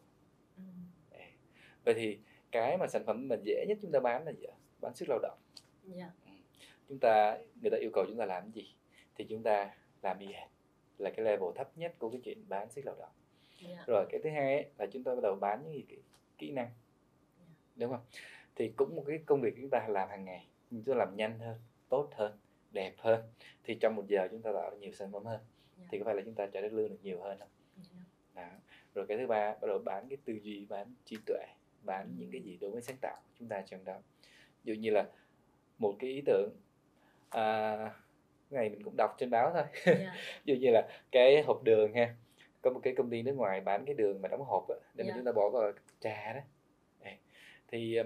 Vậy 1.85 1.95
thì 1.95 2.19
cái 2.51 2.79
mà 2.79 2.87
sản 2.87 3.03
phẩm 3.07 3.29
mà 3.29 3.37
dễ 3.45 3.65
nhất 3.69 3.79
chúng 3.83 3.93
ta 3.93 4.01
bán 4.01 4.25
là 4.25 4.33
gì 4.33 4.45
ạ? 4.45 4.57
bán 4.81 4.95
sức 4.95 5.09
lao 5.09 5.19
động. 5.23 5.39
Dạ. 5.85 6.11
Chúng 6.89 6.99
ta 6.99 7.39
người 7.63 7.71
ta 7.71 7.77
yêu 7.77 7.91
cầu 7.93 8.05
chúng 8.09 8.19
ta 8.19 8.27
làm 8.27 8.51
gì? 8.51 8.75
Thì 9.15 9.27
chúng 9.29 9.43
ta 9.43 9.75
làm 10.03 10.19
hệt 10.19 10.49
là 10.99 11.11
cái 11.11 11.25
level 11.25 11.49
thấp 11.55 11.79
nhất 11.79 11.95
của 11.99 12.11
cái 12.11 12.21
chuyện 12.25 12.45
bán 12.49 12.71
sức 12.71 12.85
lao 12.85 12.97
động. 12.99 13.13
Dạ. 13.69 13.85
Rồi 13.87 14.07
cái 14.11 14.21
thứ 14.25 14.31
hai 14.31 14.55
ấy, 14.55 14.71
là 14.79 14.87
chúng 14.87 15.05
ta 15.05 15.15
bắt 15.15 15.21
đầu 15.23 15.35
bán 15.35 15.63
những 15.65 15.75
gì 15.75 15.85
kỹ, 16.39 16.51
năng. 16.51 16.71
Đúng 17.77 17.91
không? 17.91 18.05
Thì 18.57 18.73
cũng 18.77 18.97
một 18.97 19.05
cái 19.07 19.19
công 19.27 19.41
việc 19.41 19.55
chúng 19.57 19.71
ta 19.71 19.87
làm 19.89 20.09
hàng 20.09 20.25
ngày 20.25 20.47
nhưng 20.71 20.83
chúng 20.85 20.95
ta 20.95 20.99
làm 20.99 21.17
nhanh 21.17 21.39
hơn 21.39 21.59
tốt 21.89 22.11
hơn 22.15 22.39
đẹp 22.71 22.95
hơn. 22.99 23.23
Thì 23.65 23.75
trong 23.81 23.97
một 23.97 24.07
giờ 24.09 24.29
chúng 24.31 24.43
ta 24.43 24.53
tạo 24.53 24.71
ra 24.71 24.77
nhiều 24.77 24.93
sản 24.93 25.13
phẩm 25.13 25.25
hơn. 25.25 25.41
Dạ. 25.79 25.87
thì 25.91 25.99
có 25.99 26.05
phải 26.05 26.15
là 26.15 26.23
chúng 26.25 26.35
ta 26.35 26.47
trả 26.47 26.61
đất 26.61 26.73
lương 26.73 26.89
được 26.89 26.99
nhiều 27.03 27.21
hơn 27.21 27.39
không? 27.39 27.49
Dạ. 27.77 28.43
đó. 28.43 28.49
rồi 28.95 29.07
cái 29.07 29.19
thứ 29.19 29.27
ba 29.27 29.55
bắt 29.61 29.67
đầu 29.69 29.79
bán 29.79 30.09
cái 30.09 30.19
tư 30.25 30.39
duy 30.43 30.67
bán 30.69 30.95
trí 31.05 31.17
tuệ 31.27 31.45
bán 31.83 32.15
những 32.19 32.31
cái 32.33 32.41
gì 32.41 32.59
đối 32.61 32.71
với 32.71 32.83
sáng 32.83 32.97
tạo 33.01 33.17
của 33.17 33.35
chúng 33.39 33.49
ta 33.49 33.63
trong 33.67 33.85
đó. 33.85 33.99
Ví 34.65 34.75
dụ 34.75 34.81
như 34.81 34.91
là 34.91 35.07
một 35.79 35.95
cái 35.99 36.11
ý 36.11 36.23
tưởng 36.27 36.51
à, 37.31 37.77
này 38.51 38.69
mình 38.69 38.83
cũng 38.83 38.95
đọc 38.97 39.15
trên 39.19 39.31
báo 39.31 39.51
thôi. 39.55 39.65
Dạ. 39.87 40.15
Ví 40.45 40.55
dụ 40.55 40.61
như 40.61 40.71
là 40.71 40.89
cái 41.13 41.43
hộp 41.43 41.63
đường 41.63 41.95
ha 41.95 42.15
có 42.63 42.71
một 42.71 42.81
cái 42.83 42.95
công 42.97 43.11
ty 43.11 43.23
nước 43.23 43.33
ngoài 43.33 43.61
bán 43.61 43.85
cái 43.85 43.95
đường 43.95 44.23
mà 44.23 44.29
đóng 44.29 44.43
hộp 44.45 44.69
á, 44.69 44.75
để 44.95 45.05
mà 45.05 45.09
Dạ. 45.09 45.15
chúng 45.17 45.25
ta 45.25 45.33
bỏ 45.33 45.49
vào 45.49 45.73
trà 46.01 46.33
đó. 46.33 46.41
Thì 47.69 47.99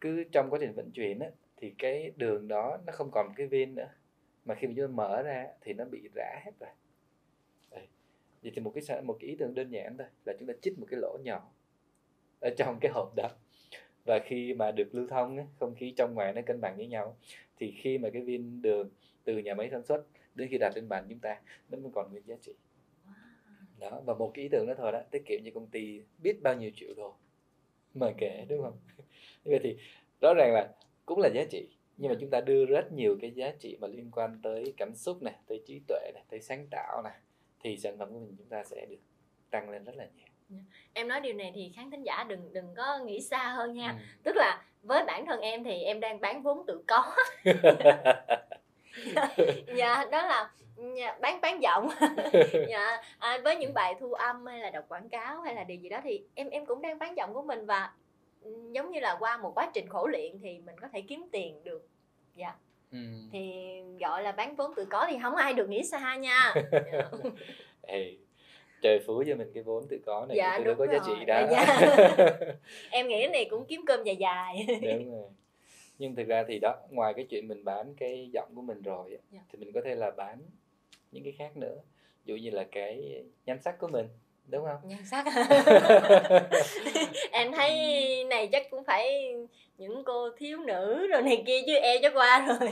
cứ 0.00 0.24
trong 0.32 0.50
quá 0.50 0.58
trình 0.62 0.72
vận 0.72 0.90
chuyển 0.90 1.18
á, 1.18 1.28
thì 1.56 1.74
cái 1.78 2.12
đường 2.16 2.48
đó 2.48 2.78
nó 2.86 2.92
không 2.92 3.10
còn 3.12 3.32
cái 3.36 3.46
viên 3.46 3.74
nữa. 3.74 3.88
Mà 4.44 4.54
khi 4.54 4.66
mà 4.66 4.72
chúng 4.76 4.86
ta 4.86 4.92
mở 4.92 5.22
ra 5.22 5.46
thì 5.60 5.72
nó 5.72 5.84
bị 5.84 6.08
rã 6.14 6.40
hết 6.44 6.52
rồi. 6.60 6.70
Vậy 8.42 8.52
thì 8.54 8.60
một 8.60 8.72
cái 8.74 9.02
một 9.02 9.16
cái 9.20 9.30
ý 9.30 9.36
tưởng 9.38 9.54
đơn 9.54 9.70
giản 9.70 9.96
thôi 9.98 10.06
là 10.26 10.32
chúng 10.38 10.48
ta 10.48 10.54
chích 10.62 10.78
một 10.78 10.86
cái 10.90 11.00
lỗ 11.00 11.18
nhỏ 11.24 11.50
ở 12.44 12.50
trong 12.56 12.78
cái 12.80 12.92
hộp 12.92 13.14
đó. 13.16 13.28
Và 14.04 14.18
khi 14.18 14.54
mà 14.54 14.70
được 14.70 14.94
lưu 14.94 15.06
thông 15.06 15.38
không 15.60 15.74
khí 15.74 15.94
trong 15.96 16.14
ngoài 16.14 16.32
nó 16.32 16.42
cân 16.46 16.60
bằng 16.60 16.76
với 16.76 16.86
nhau 16.86 17.16
thì 17.56 17.74
khi 17.76 17.98
mà 17.98 18.10
cái 18.12 18.22
viên 18.22 18.62
đường 18.62 18.90
từ 19.24 19.38
nhà 19.38 19.54
máy 19.54 19.68
sản 19.70 19.82
xuất 19.82 20.04
đến 20.34 20.48
khi 20.50 20.58
đặt 20.58 20.72
lên 20.74 20.88
bàn 20.88 21.06
chúng 21.08 21.18
ta 21.18 21.40
nó 21.70 21.78
mới 21.78 21.90
còn 21.94 22.10
nguyên 22.10 22.22
giá 22.26 22.34
trị. 22.42 22.52
Đó 23.78 24.00
và 24.06 24.14
một 24.14 24.30
cái 24.34 24.42
ý 24.42 24.48
tưởng 24.48 24.66
đó 24.66 24.74
thôi 24.78 24.92
đó 24.92 25.02
tiết 25.10 25.22
kiệm 25.26 25.40
cho 25.44 25.50
công 25.54 25.66
ty 25.66 26.02
biết 26.22 26.42
bao 26.42 26.54
nhiêu 26.54 26.70
triệu 26.74 26.94
đô 26.96 27.14
mà 27.94 28.12
kể 28.18 28.46
đúng 28.48 28.62
không? 28.62 28.78
Vậy 29.44 29.60
thì 29.62 29.76
rõ 30.20 30.34
ràng 30.34 30.52
là 30.54 30.74
cũng 31.06 31.18
là 31.18 31.28
giá 31.34 31.44
trị 31.50 31.68
nhưng 31.96 32.12
mà 32.12 32.16
chúng 32.20 32.30
ta 32.30 32.40
đưa 32.40 32.66
rất 32.66 32.92
nhiều 32.92 33.18
cái 33.20 33.30
giá 33.30 33.52
trị 33.58 33.76
mà 33.80 33.88
liên 33.88 34.10
quan 34.10 34.40
tới 34.42 34.74
cảm 34.76 34.94
xúc 34.94 35.22
này 35.22 35.34
tới 35.46 35.62
trí 35.66 35.80
tuệ 35.88 36.10
này 36.14 36.24
tới 36.28 36.40
sáng 36.40 36.66
tạo 36.70 37.02
này 37.02 37.18
thì 37.60 37.76
sản 37.76 37.98
phẩm 37.98 38.12
của 38.12 38.18
mình 38.18 38.34
chúng 38.38 38.48
ta 38.48 38.64
sẽ 38.64 38.86
được 38.90 39.00
tăng 39.50 39.70
lên 39.70 39.84
rất 39.84 39.96
là 39.96 40.08
nhiều 40.16 40.33
em 40.92 41.08
nói 41.08 41.20
điều 41.20 41.34
này 41.34 41.52
thì 41.54 41.72
khán 41.76 41.90
thính 41.90 42.02
giả 42.02 42.24
đừng 42.28 42.52
đừng 42.52 42.74
có 42.76 42.98
nghĩ 42.98 43.20
xa 43.20 43.48
hơn 43.56 43.74
nha. 43.74 43.88
Ừ. 43.88 44.04
tức 44.22 44.36
là 44.36 44.62
với 44.82 45.04
bản 45.04 45.26
thân 45.26 45.40
em 45.40 45.64
thì 45.64 45.82
em 45.82 46.00
đang 46.00 46.20
bán 46.20 46.42
vốn 46.42 46.66
tự 46.66 46.82
có. 46.86 47.14
Dạ 49.76 50.04
đó 50.10 50.26
là 50.26 50.50
dạ, 50.96 51.18
bán 51.20 51.40
bán 51.40 51.62
giọng. 51.62 51.88
Dạ 52.68 53.02
à, 53.18 53.38
với 53.44 53.56
những 53.56 53.74
bài 53.74 53.94
thu 54.00 54.12
âm 54.12 54.46
hay 54.46 54.58
là 54.60 54.70
đọc 54.70 54.84
quảng 54.88 55.08
cáo 55.08 55.40
hay 55.40 55.54
là 55.54 55.64
điều 55.64 55.76
gì 55.76 55.88
đó 55.88 56.00
thì 56.04 56.22
em 56.34 56.50
em 56.50 56.66
cũng 56.66 56.82
đang 56.82 56.98
bán 56.98 57.16
giọng 57.16 57.34
của 57.34 57.42
mình 57.42 57.66
và 57.66 57.92
ừ, 58.42 58.70
giống 58.72 58.90
như 58.90 59.00
là 59.00 59.16
qua 59.20 59.36
một 59.36 59.52
quá 59.54 59.70
trình 59.74 59.88
khổ 59.88 60.06
luyện 60.06 60.38
thì 60.42 60.58
mình 60.58 60.76
có 60.80 60.88
thể 60.92 61.00
kiếm 61.00 61.28
tiền 61.32 61.64
được. 61.64 61.88
Dạ. 62.34 62.54
Ừ. 62.92 62.98
thì 63.32 63.62
gọi 64.00 64.22
là 64.22 64.32
bán 64.32 64.56
vốn 64.56 64.74
tự 64.74 64.84
có 64.84 65.06
thì 65.10 65.18
không 65.22 65.36
ai 65.36 65.52
được 65.52 65.68
nghĩ 65.68 65.84
xa 65.84 66.16
nha. 66.16 66.54
Dạ. 66.72 67.10
Ê, 67.82 68.16
trời 68.84 68.98
phú 69.06 69.22
cho 69.26 69.34
mình 69.34 69.50
cái 69.54 69.62
vốn 69.62 69.84
tự 69.90 69.98
có 70.06 70.26
này 70.28 70.36
Dạ, 70.36 70.54
thì 70.58 70.64
đúng 70.64 70.78
có 70.78 70.86
giá 70.86 70.92
rồi. 70.92 71.00
trị 71.06 71.24
đó. 71.24 71.40
Dạ. 71.50 71.66
em 72.90 73.08
nghĩ 73.08 73.18
cái 73.20 73.28
này 73.28 73.44
cũng 73.50 73.64
kiếm 73.64 73.80
cơm 73.86 74.04
dài 74.04 74.16
dài. 74.16 74.66
Đúng 74.82 75.10
rồi. 75.12 75.28
Nhưng 75.98 76.14
thực 76.14 76.26
ra 76.26 76.44
thì 76.48 76.58
đó 76.62 76.74
ngoài 76.90 77.14
cái 77.14 77.24
chuyện 77.30 77.48
mình 77.48 77.64
bán 77.64 77.94
cái 77.98 78.30
giọng 78.32 78.48
của 78.54 78.62
mình 78.62 78.82
rồi 78.82 79.18
Dạ. 79.30 79.40
thì 79.52 79.58
mình 79.58 79.72
có 79.72 79.80
thể 79.84 79.94
là 79.94 80.10
bán 80.10 80.38
những 81.12 81.24
cái 81.24 81.32
khác 81.38 81.56
nữa. 81.56 81.76
Ví 82.24 82.34
dụ 82.34 82.36
như 82.36 82.50
là 82.50 82.64
cái 82.72 83.22
nhan 83.46 83.62
sắc 83.62 83.78
của 83.78 83.88
mình 83.88 84.08
đúng 84.48 84.64
không? 84.64 84.88
Nhan 84.88 85.04
sắc. 85.04 85.24
Em 87.32 87.52
thấy 87.52 88.24
này 88.24 88.48
chắc 88.52 88.70
cũng 88.70 88.84
phải 88.84 89.34
những 89.78 90.02
cô 90.04 90.30
thiếu 90.36 90.58
nữ 90.58 91.06
rồi 91.06 91.22
này 91.22 91.42
kia 91.46 91.60
chứ 91.66 91.74
e 91.74 91.98
chắc 92.02 92.12
qua 92.14 92.46
rồi. 92.60 92.70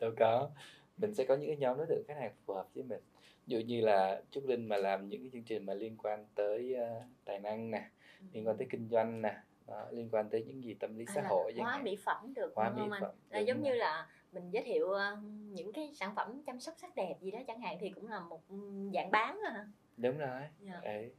Đâu 0.00 0.10
có. 0.18 0.50
Mình 0.96 1.14
sẽ 1.14 1.24
có 1.24 1.34
những 1.36 1.46
cái 1.48 1.56
nhóm 1.56 1.78
đối 1.78 1.86
tượng 1.86 2.02
khách 2.08 2.16
hàng 2.20 2.32
phù 2.46 2.54
hợp 2.54 2.66
với 2.74 2.84
mình 2.84 3.00
dụ 3.46 3.58
như 3.58 3.80
là 3.80 4.22
Trúc 4.30 4.46
Linh 4.46 4.68
mà 4.68 4.76
làm 4.76 5.08
những 5.08 5.20
cái 5.22 5.30
chương 5.32 5.42
trình 5.42 5.66
mà 5.66 5.74
liên 5.74 5.96
quan 6.02 6.26
tới 6.34 6.74
ờ, 6.74 7.02
tài 7.24 7.38
năng 7.40 7.70
nè 7.70 7.88
liên 8.32 8.46
quan 8.46 8.56
tới 8.56 8.66
kinh 8.70 8.88
doanh 8.88 9.22
nè 9.22 9.34
đó, 9.66 9.86
liên 9.90 10.08
quan 10.12 10.28
tới 10.30 10.44
những 10.44 10.64
gì 10.64 10.74
tâm 10.74 10.96
lý 10.98 11.04
Hay 11.08 11.14
xã 11.16 11.22
là 11.22 11.28
hội 11.28 11.54
hóa 11.58 11.80
mỹ 11.82 11.96
phẩm 11.96 12.34
được 12.34 12.52
hóa 12.54 12.68
đúng 12.68 12.76
mỹ 12.76 12.82
không 12.82 12.92
anh 12.92 13.02
phẩm 13.02 13.14
là 13.30 13.38
đúng 13.38 13.48
giống 13.48 13.62
rồi. 13.62 13.64
như 13.70 13.74
là 13.74 14.06
mình 14.32 14.50
giới 14.50 14.62
thiệu 14.62 14.90
ờ, 14.90 15.16
những 15.52 15.72
cái 15.72 15.90
sản 15.94 16.14
phẩm 16.16 16.42
chăm 16.46 16.60
sóc 16.60 16.74
sắc 16.78 16.94
đẹp 16.94 17.14
gì 17.20 17.30
đó 17.30 17.38
chẳng 17.46 17.60
hạn 17.60 17.76
thì 17.80 17.90
cũng 17.90 18.08
là 18.08 18.20
một 18.20 18.40
ừ, 18.48 18.56
dạng 18.94 19.10
bán 19.10 19.38
à 19.46 19.50
hả? 19.52 19.66
đúng 19.96 20.18
rồi 20.18 20.40
Dạ. 20.60 20.80
Đấy. 20.84 21.10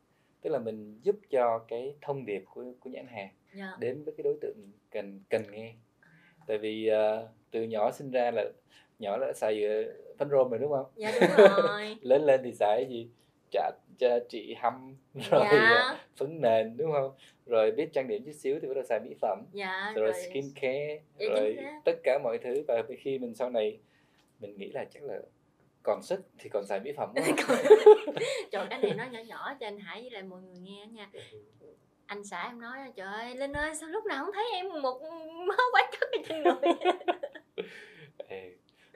tức 0.41 0.49
là 0.49 0.59
mình 0.59 0.99
giúp 1.03 1.15
cho 1.29 1.59
cái 1.67 1.95
thông 2.01 2.25
điệp 2.25 2.43
của 2.53 2.63
của 2.79 2.89
nhãn 2.89 3.07
hàng 3.07 3.29
Dạ. 3.53 3.77
đến 3.79 4.03
với 4.03 4.13
cái 4.17 4.23
đối 4.23 4.37
tượng 4.41 4.57
cần 4.91 5.21
cần 5.29 5.43
nghe 5.51 5.73
tại 6.47 6.57
vì 6.57 6.87
ờ, 6.87 7.29
từ 7.51 7.63
nhỏ 7.63 7.91
sinh 7.91 8.11
ra 8.11 8.31
là 8.31 8.45
nhỏ 8.99 9.17
đã 9.17 9.33
xài 9.35 9.63
phấn 10.17 10.29
rôm 10.29 10.49
rồi 10.49 10.59
đúng 10.59 10.71
không? 10.71 10.85
Dạ 10.95 11.11
đúng 11.21 11.29
rồi. 11.47 11.97
Lớn 12.01 12.23
lên 12.25 12.41
thì 12.43 12.53
xài 12.53 12.77
cái 12.83 12.89
gì? 12.89 13.09
Trả 13.51 13.71
cho 13.99 14.19
chị 14.29 14.55
hâm 14.61 14.95
rồi 15.13 15.45
Dạ. 15.51 15.57
à, 15.59 15.99
phấn 16.15 16.41
nền 16.41 16.77
đúng 16.77 16.91
không? 16.91 17.11
Rồi 17.45 17.71
biết 17.71 17.93
trang 17.93 18.07
điểm 18.07 18.23
chút 18.25 18.31
xíu 18.31 18.59
thì 18.61 18.67
bắt 18.67 18.73
đầu 18.73 18.83
xài 18.83 18.99
mỹ 18.99 19.15
phẩm. 19.21 19.43
Dạ 19.53 19.91
rồi, 19.95 20.11
skin 20.13 20.45
care 20.61 20.99
Dạ, 21.19 21.27
rồi 21.29 21.57
tất 21.85 21.95
cả 22.03 22.19
mọi 22.23 22.37
thứ. 22.37 22.63
Và 22.67 22.83
khi 22.99 23.19
mình 23.19 23.35
sau 23.35 23.49
này 23.49 23.79
mình 24.39 24.57
nghĩ 24.57 24.71
là 24.71 24.85
chắc 24.93 25.03
là 25.03 25.19
còn 25.83 26.01
sức 26.03 26.19
thì 26.39 26.49
còn 26.49 26.65
xài 26.65 26.79
mỹ 26.79 26.91
phẩm 26.97 27.09
quá. 27.15 27.23
trời 28.51 28.65
cái 28.69 28.79
này 28.79 28.93
nói 28.93 29.07
nhỏ 29.11 29.19
nhỏ 29.19 29.53
cho 29.59 29.67
anh 29.67 29.79
Hải 29.79 30.01
với 30.01 30.09
lại 30.11 30.23
mọi 30.23 30.41
người 30.41 30.57
nghe 30.59 30.85
nha. 30.91 31.09
Anh 32.05 32.23
xã 32.23 32.43
em 32.47 32.61
nói 32.61 32.77
trời 32.95 33.07
ơi 33.07 33.35
Linh 33.35 33.53
ơi 33.53 33.75
sao 33.75 33.89
lúc 33.89 34.05
nào 34.05 34.25
không 34.25 34.33
thấy 34.33 34.45
em 34.53 34.81
một 34.81 35.01
mớ 35.47 35.55
hóa 35.71 35.89
chất 35.91 36.09
ở 36.11 36.17
trên 36.29 36.43
người 36.43 36.73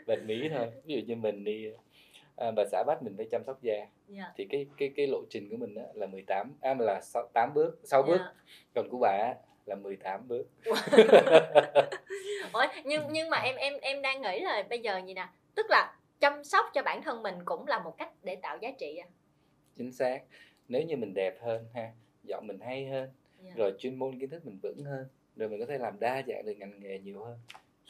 bệnh 0.10 0.28
mỹ 0.28 0.50
thôi. 0.54 0.68
Ví 0.86 0.96
dụ 0.96 1.02
như 1.08 1.16
mình 1.16 1.44
đi 1.44 1.72
à, 2.36 2.52
bà 2.52 2.64
xã 2.72 2.84
bắt 2.88 3.04
mình 3.04 3.14
phải 3.18 3.28
chăm 3.32 3.44
sóc 3.46 3.62
da. 3.62 3.88
Dạ. 4.08 4.34
Thì 4.38 4.48
cái 4.50 4.66
cái 4.78 4.92
cái 4.96 5.08
lộ 5.08 5.22
trình 5.30 5.50
của 5.50 5.58
mình 5.58 5.76
á, 5.76 5.84
là 5.94 6.08
18 6.08 6.54
à 6.62 6.76
là 6.80 7.02
6, 7.02 7.30
8 7.34 7.54
bước 7.54 7.80
6 7.84 8.04
bước. 8.04 8.18
Dạ. 8.18 8.34
còn 8.76 8.90
của 8.90 8.98
bà 9.02 9.34
là 9.66 9.76
18 9.76 10.28
bước. 10.28 10.48
Ủa, 12.54 12.66
nhưng 12.84 13.02
nhưng 13.12 13.30
mà 13.30 13.38
em 13.38 13.56
em 13.56 13.74
em 13.82 14.02
đang 14.02 14.22
nghĩ 14.22 14.40
là 14.40 14.64
bây 14.70 14.80
giờ 14.80 15.02
gì 15.08 15.14
nè 15.14 15.28
tức 15.56 15.66
là 15.70 15.96
chăm 16.20 16.44
sóc 16.44 16.66
cho 16.74 16.82
bản 16.82 17.02
thân 17.04 17.24
mình 17.24 17.36
cũng 17.46 17.68
là 17.68 17.80
một 17.80 17.98
cách 17.98 18.12
để 18.24 18.36
tạo 18.36 18.58
giá 18.62 18.72
trị 18.72 18.98
à? 18.98 19.08
Chính 19.78 19.92
xác. 19.92 20.20
Nếu 20.68 20.82
như 20.82 20.98
mình 20.98 21.14
đẹp 21.14 21.38
hơn 21.42 21.66
ha 21.74 21.92
giọng 22.24 22.48
mình 22.48 22.60
hay 22.60 22.86
hơn 22.86 23.10
dạ. 23.44 23.52
rồi 23.56 23.74
chuyên 23.80 23.96
môn 23.96 24.20
kiến 24.20 24.30
thức 24.30 24.46
mình 24.46 24.60
vững 24.64 24.84
hơn 24.84 25.08
rồi 25.36 25.50
mình 25.50 25.60
có 25.60 25.66
thể 25.66 25.78
làm 25.78 26.00
đa 26.00 26.24
dạng 26.28 26.46
được 26.46 26.54
ngành 26.58 26.80
nghề 26.80 27.00
nhiều 27.00 27.24
hơn 27.24 27.40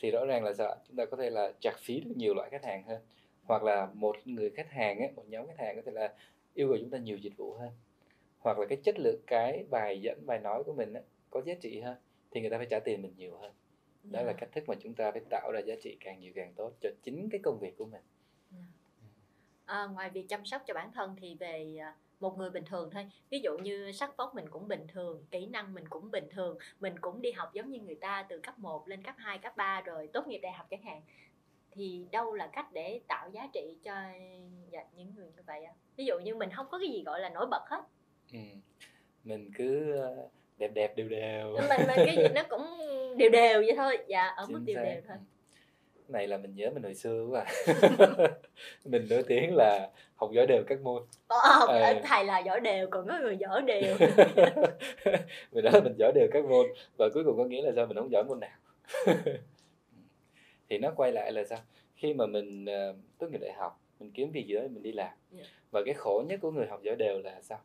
thì 0.02 0.12
rõ 0.12 0.26
ràng 0.26 0.44
là 0.44 0.54
sao 0.54 0.76
chúng 0.88 0.96
ta 0.98 1.06
có 1.06 1.18
thể 1.18 1.30
là 1.30 1.52
chặt 1.62 1.76
phí 1.80 2.00
được 2.00 2.12
nhiều 2.18 2.34
loại 2.34 2.50
khách 2.50 2.66
hàng 2.66 2.84
hơn. 2.84 3.02
Hoặc 3.44 3.64
là 3.64 3.90
một 3.94 4.16
người 4.26 4.50
khách 4.50 4.70
hàng 4.72 5.00
ấy, 5.00 5.12
một 5.16 5.24
nhóm 5.30 5.48
khách 5.48 5.60
hàng 5.60 5.76
có 5.76 5.82
thể 5.86 5.92
là 5.92 6.14
yêu 6.54 6.68
cầu 6.68 6.78
chúng 6.82 6.90
ta 6.90 6.98
nhiều 6.98 7.18
dịch 7.18 7.38
vụ 7.38 7.54
hơn. 7.54 7.70
Hoặc 8.40 8.60
là 8.60 8.66
cái 8.70 8.78
chất 8.84 8.96
lượng 9.00 9.22
cái 9.28 9.66
bài 9.70 10.02
dẫn 10.02 10.26
bài 10.26 10.40
nói 10.40 10.64
của 10.64 10.74
mình 10.74 10.94
ấy, 10.94 11.04
có 11.30 11.42
giá 11.42 11.54
trị 11.62 11.80
hơn 11.82 11.98
thì 12.32 12.42
người 12.42 12.50
ta 12.50 12.58
phải 12.58 12.68
trả 12.70 12.80
tiền 12.80 13.02
mình 13.02 13.14
nhiều 13.18 13.38
hơn. 13.38 13.54
Đó 14.04 14.22
là 14.22 14.34
Dạ. 14.34 14.38
cách 14.40 14.50
thức 14.54 14.64
mà 14.70 14.76
chúng 14.80 14.94
ta 14.94 15.12
phải 15.12 15.22
tạo 15.30 15.52
ra 15.52 15.60
giá 15.60 15.76
trị 15.84 15.98
càng 16.00 16.20
nhiều 16.20 16.32
càng 16.36 16.54
tốt 16.56 16.74
cho 16.82 16.90
chính 17.04 17.30
cái 17.32 17.42
công 17.44 17.60
việc 17.60 17.78
của 17.78 17.86
mình. 17.86 18.02
À, 19.66 19.86
ngoài 19.88 20.10
việc 20.10 20.26
chăm 20.30 20.46
sóc 20.46 20.62
cho 20.68 20.74
bản 20.74 20.92
thân 20.92 21.16
thì 21.22 21.36
về 21.36 21.78
à, 21.82 21.96
một 22.20 22.38
người 22.38 22.50
bình 22.50 22.66
thường 22.66 22.90
thôi 22.94 23.06
ví 23.30 23.40
dụ 23.40 23.58
như 23.58 23.92
sắc 23.92 24.18
vóc 24.18 24.36
mình 24.36 24.50
cũng 24.50 24.68
bình 24.68 24.88
thường 24.88 25.26
kỹ 25.32 25.46
năng 25.46 25.74
mình 25.74 25.88
cũng 25.90 26.12
bình 26.12 26.28
thường 26.32 26.58
mình 26.80 27.00
cũng 27.02 27.22
đi 27.22 27.32
học 27.32 27.54
giống 27.54 27.70
như 27.70 27.80
người 27.80 27.96
ta 27.96 28.26
từ 28.30 28.40
cấp 28.40 28.60
1 28.60 28.88
lên 28.88 29.04
cấp 29.04 29.16
2, 29.18 29.38
cấp 29.38 29.58
3 29.58 29.82
rồi 29.82 30.08
tốt 30.14 30.28
nghiệp 30.28 30.40
đại 30.40 30.52
học 30.52 30.68
chẳng 30.70 30.82
hạn 30.84 31.02
thì 31.72 32.06
đâu 32.12 32.34
là 32.34 32.48
cách 32.48 32.66
để 32.74 33.02
tạo 33.08 33.30
giá 33.34 33.48
trị 33.54 33.78
cho 33.84 33.94
dạ, 34.72 34.84
những 34.96 35.16
người 35.16 35.32
như 35.36 35.44
vậy 35.48 35.64
ạ 35.64 35.74
ví 35.96 36.06
dụ 36.06 36.20
như 36.20 36.36
mình 36.36 36.50
không 36.56 36.68
có 36.72 36.80
cái 36.80 36.90
gì 36.90 37.04
gọi 37.04 37.20
là 37.20 37.30
nổi 37.30 37.46
bật 37.52 37.64
hết 37.70 37.82
ừ. 38.34 38.40
mình 39.24 39.52
cứ 39.56 39.96
ờ, 39.98 40.28
đẹp 40.58 40.72
đẹp 40.74 40.96
đều 40.96 41.10
đều 41.10 41.56
mình 41.70 41.88
mình 41.88 42.06
cái 42.06 42.16
gì 42.16 42.28
nó 42.36 42.42
cũng 42.50 42.62
đều 43.18 43.30
đều 43.30 43.62
vậy 43.62 43.74
thôi 43.78 43.98
dạ 44.08 44.28
ở 44.28 44.46
mức 44.50 44.60
Chính 44.66 44.76
đều 44.76 44.76
xác. 44.76 44.84
đều 44.84 45.02
thôi 45.08 45.18
Ừ. 45.18 45.39
này 46.10 46.28
là 46.28 46.38
mình 46.38 46.56
nhớ 46.56 46.70
mình 46.74 46.84
hồi 46.84 46.94
xưa 46.96 47.28
quá 47.32 47.42
à. 47.44 47.52
mình 48.86 49.08
nổi 49.10 49.24
tiếng 49.28 49.56
là 49.56 49.90
học 50.16 50.30
giỏi 50.34 50.48
đều 50.48 50.64
các 50.68 50.82
môn. 50.82 51.04
Ờ, 51.28 51.38
Ờ. 51.68 52.02
thầy 52.04 52.26
là 52.26 52.40
giỏi 52.40 52.60
đều 52.60 52.88
còn 52.92 53.08
có 53.08 53.20
người 53.22 53.38
giỏi 53.38 53.62
đều. 53.62 53.96
Mình 55.52 55.64
nói 55.66 55.74
là 55.74 55.80
mình 55.84 55.94
giỏi 55.98 56.12
đều 56.16 56.28
các 56.32 56.46
môn 56.46 56.66
và 56.98 57.10
cuối 57.14 57.24
cùng 57.24 57.38
có 57.38 57.46
nghĩa 57.46 57.62
là 57.62 57.72
sao? 57.76 57.86
Mình 57.86 57.98
không 57.98 58.12
giỏi 58.12 58.24
môn 58.24 58.40
nào. 58.40 58.58
Thì 60.70 60.78
nó 60.78 60.92
quay 60.96 61.12
lại 61.12 61.32
là 61.32 61.44
sao? 61.44 61.60
Khi 61.96 62.14
mà 62.14 62.26
mình 62.26 62.66
ờ, 62.66 62.96
tốt 63.18 63.28
nghiệp 63.32 63.38
đại 63.42 63.54
học 63.54 63.82
mình 64.00 64.12
kiếm 64.12 64.32
việc 64.32 64.46
gì 64.48 64.54
đó 64.56 64.62
mình 64.62 64.84
đi 64.84 64.92
làm. 64.92 65.14
Dạ. 65.32 65.44
và 65.72 65.82
cái 65.86 65.94
khổ 65.94 66.24
nhất 66.28 66.40
của 66.42 66.52
người 66.52 66.68
học 66.68 66.80
giỏi 66.84 66.96
đều 66.96 67.20
là 67.22 67.42
sao? 67.42 67.60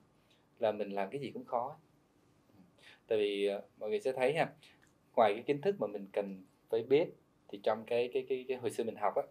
Là 0.58 0.72
mình 0.72 0.90
làm 0.90 1.10
cái 1.10 1.20
gì 1.20 1.30
cũng 1.34 1.44
khó. 1.44 1.76
Tại 3.06 3.18
vì 3.18 3.46
ờ, 3.46 3.62
mọi 3.78 3.90
người 3.90 4.00
sẽ 4.00 4.12
thấy 4.12 4.32
ha 4.34 4.48
ngoài 5.16 5.34
cái 5.34 5.42
kiến 5.42 5.60
thức 5.60 5.74
mà 5.78 5.86
mình 5.86 6.06
cần 6.12 6.44
phải 6.70 6.82
biết 6.82 7.06
thì 7.54 7.61
trong 7.62 7.84
cái 7.87 8.11
cái 8.12 8.26
cái, 8.28 8.44
cái 8.49 8.56
hồi 8.56 8.70
xưa 8.70 8.84
mình 8.84 8.96
học 8.96 9.14
á 9.16 9.23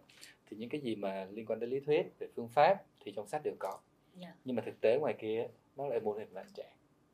thì 0.46 0.56
những 0.56 0.68
cái 0.68 0.80
gì 0.80 0.96
mà 0.96 1.24
liên 1.30 1.46
quan 1.46 1.60
đến 1.60 1.70
lý 1.70 1.80
thuyết 1.80 2.02
về 2.18 2.26
phương 2.36 2.48
pháp 2.48 2.82
thì 3.00 3.12
trong 3.12 3.26
sách 3.26 3.40
đều 3.44 3.54
có 3.58 3.78
Dạ. 4.16 4.34
nhưng 4.44 4.56
mà 4.56 4.62
thực 4.66 4.80
tế 4.80 4.98
ngoài 4.98 5.14
kia 5.18 5.46
nó 5.76 5.86
lại 5.88 6.00
muôn 6.00 6.18
hình 6.18 6.28
vạn 6.32 6.46
trạng 6.54 6.72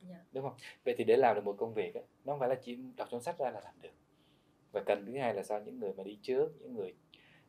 Dạ. 0.08 0.16
đúng 0.32 0.44
không 0.44 0.54
vậy 0.84 0.94
thì 0.98 1.04
để 1.04 1.16
làm 1.16 1.34
được 1.36 1.44
một 1.44 1.56
công 1.58 1.74
việc 1.74 1.94
á, 1.94 2.00
nó 2.24 2.32
không 2.32 2.40
phải 2.40 2.48
là 2.48 2.54
chỉ 2.54 2.78
đọc 2.96 3.08
trong 3.10 3.20
sách 3.20 3.38
ra 3.38 3.50
là 3.50 3.60
làm 3.60 3.74
được 3.82 3.90
và 4.72 4.82
cần 4.86 5.06
thứ 5.06 5.18
hai 5.18 5.34
là 5.34 5.42
sao 5.42 5.60
những 5.60 5.78
người 5.80 5.92
mà 5.92 6.02
đi 6.04 6.18
trước 6.22 6.52
những 6.60 6.74
người 6.74 6.94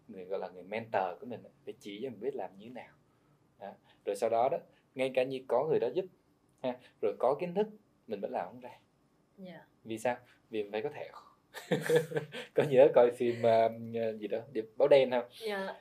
người 0.07 0.25
gọi 0.25 0.39
là 0.39 0.49
người 0.49 0.63
mentor 0.63 1.19
của 1.19 1.25
mình 1.25 1.39
phải 1.65 1.73
chỉ 1.79 1.99
cho 2.03 2.09
mình 2.09 2.19
biết 2.19 2.35
làm 2.35 2.57
như 2.57 2.65
thế 2.67 2.73
nào 2.73 2.93
đó. 3.59 3.73
rồi 4.05 4.15
sau 4.15 4.29
đó 4.29 4.49
đó 4.51 4.57
ngay 4.95 5.11
cả 5.13 5.23
như 5.23 5.41
có 5.47 5.67
người 5.69 5.79
đó 5.79 5.87
giúp 5.93 6.05
ha, 6.61 6.79
rồi 7.01 7.15
có 7.19 7.35
kiến 7.39 7.53
thức 7.53 7.67
mình 8.07 8.21
vẫn 8.21 8.31
làm 8.31 8.45
không 8.47 8.59
ra 8.59 8.79
Dạ. 9.37 9.65
vì 9.83 9.97
sao 9.99 10.17
vì 10.49 10.63
mình 10.63 10.71
phải 10.71 10.81
có 10.81 10.89
thẹo 10.89 11.11
có 12.53 12.63
nhớ 12.69 12.87
coi 12.95 13.11
phim 13.11 13.35
uh, 13.35 14.19
gì 14.19 14.27
đó 14.27 14.39
điệp 14.51 14.65
báo 14.75 14.87
đen 14.87 15.11
không? 15.11 15.25
Dạ. 15.41 15.75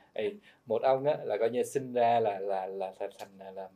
một 0.65 0.81
ông 0.81 1.05
á 1.05 1.17
là 1.23 1.37
coi 1.37 1.49
như 1.49 1.63
sinh 1.63 1.93
ra 1.93 2.19
là 2.19 2.39
là 2.39 2.67
là 2.67 2.93
thành 2.99 3.09
thành 3.19 3.37
là 3.37 3.51
là, 3.51 3.69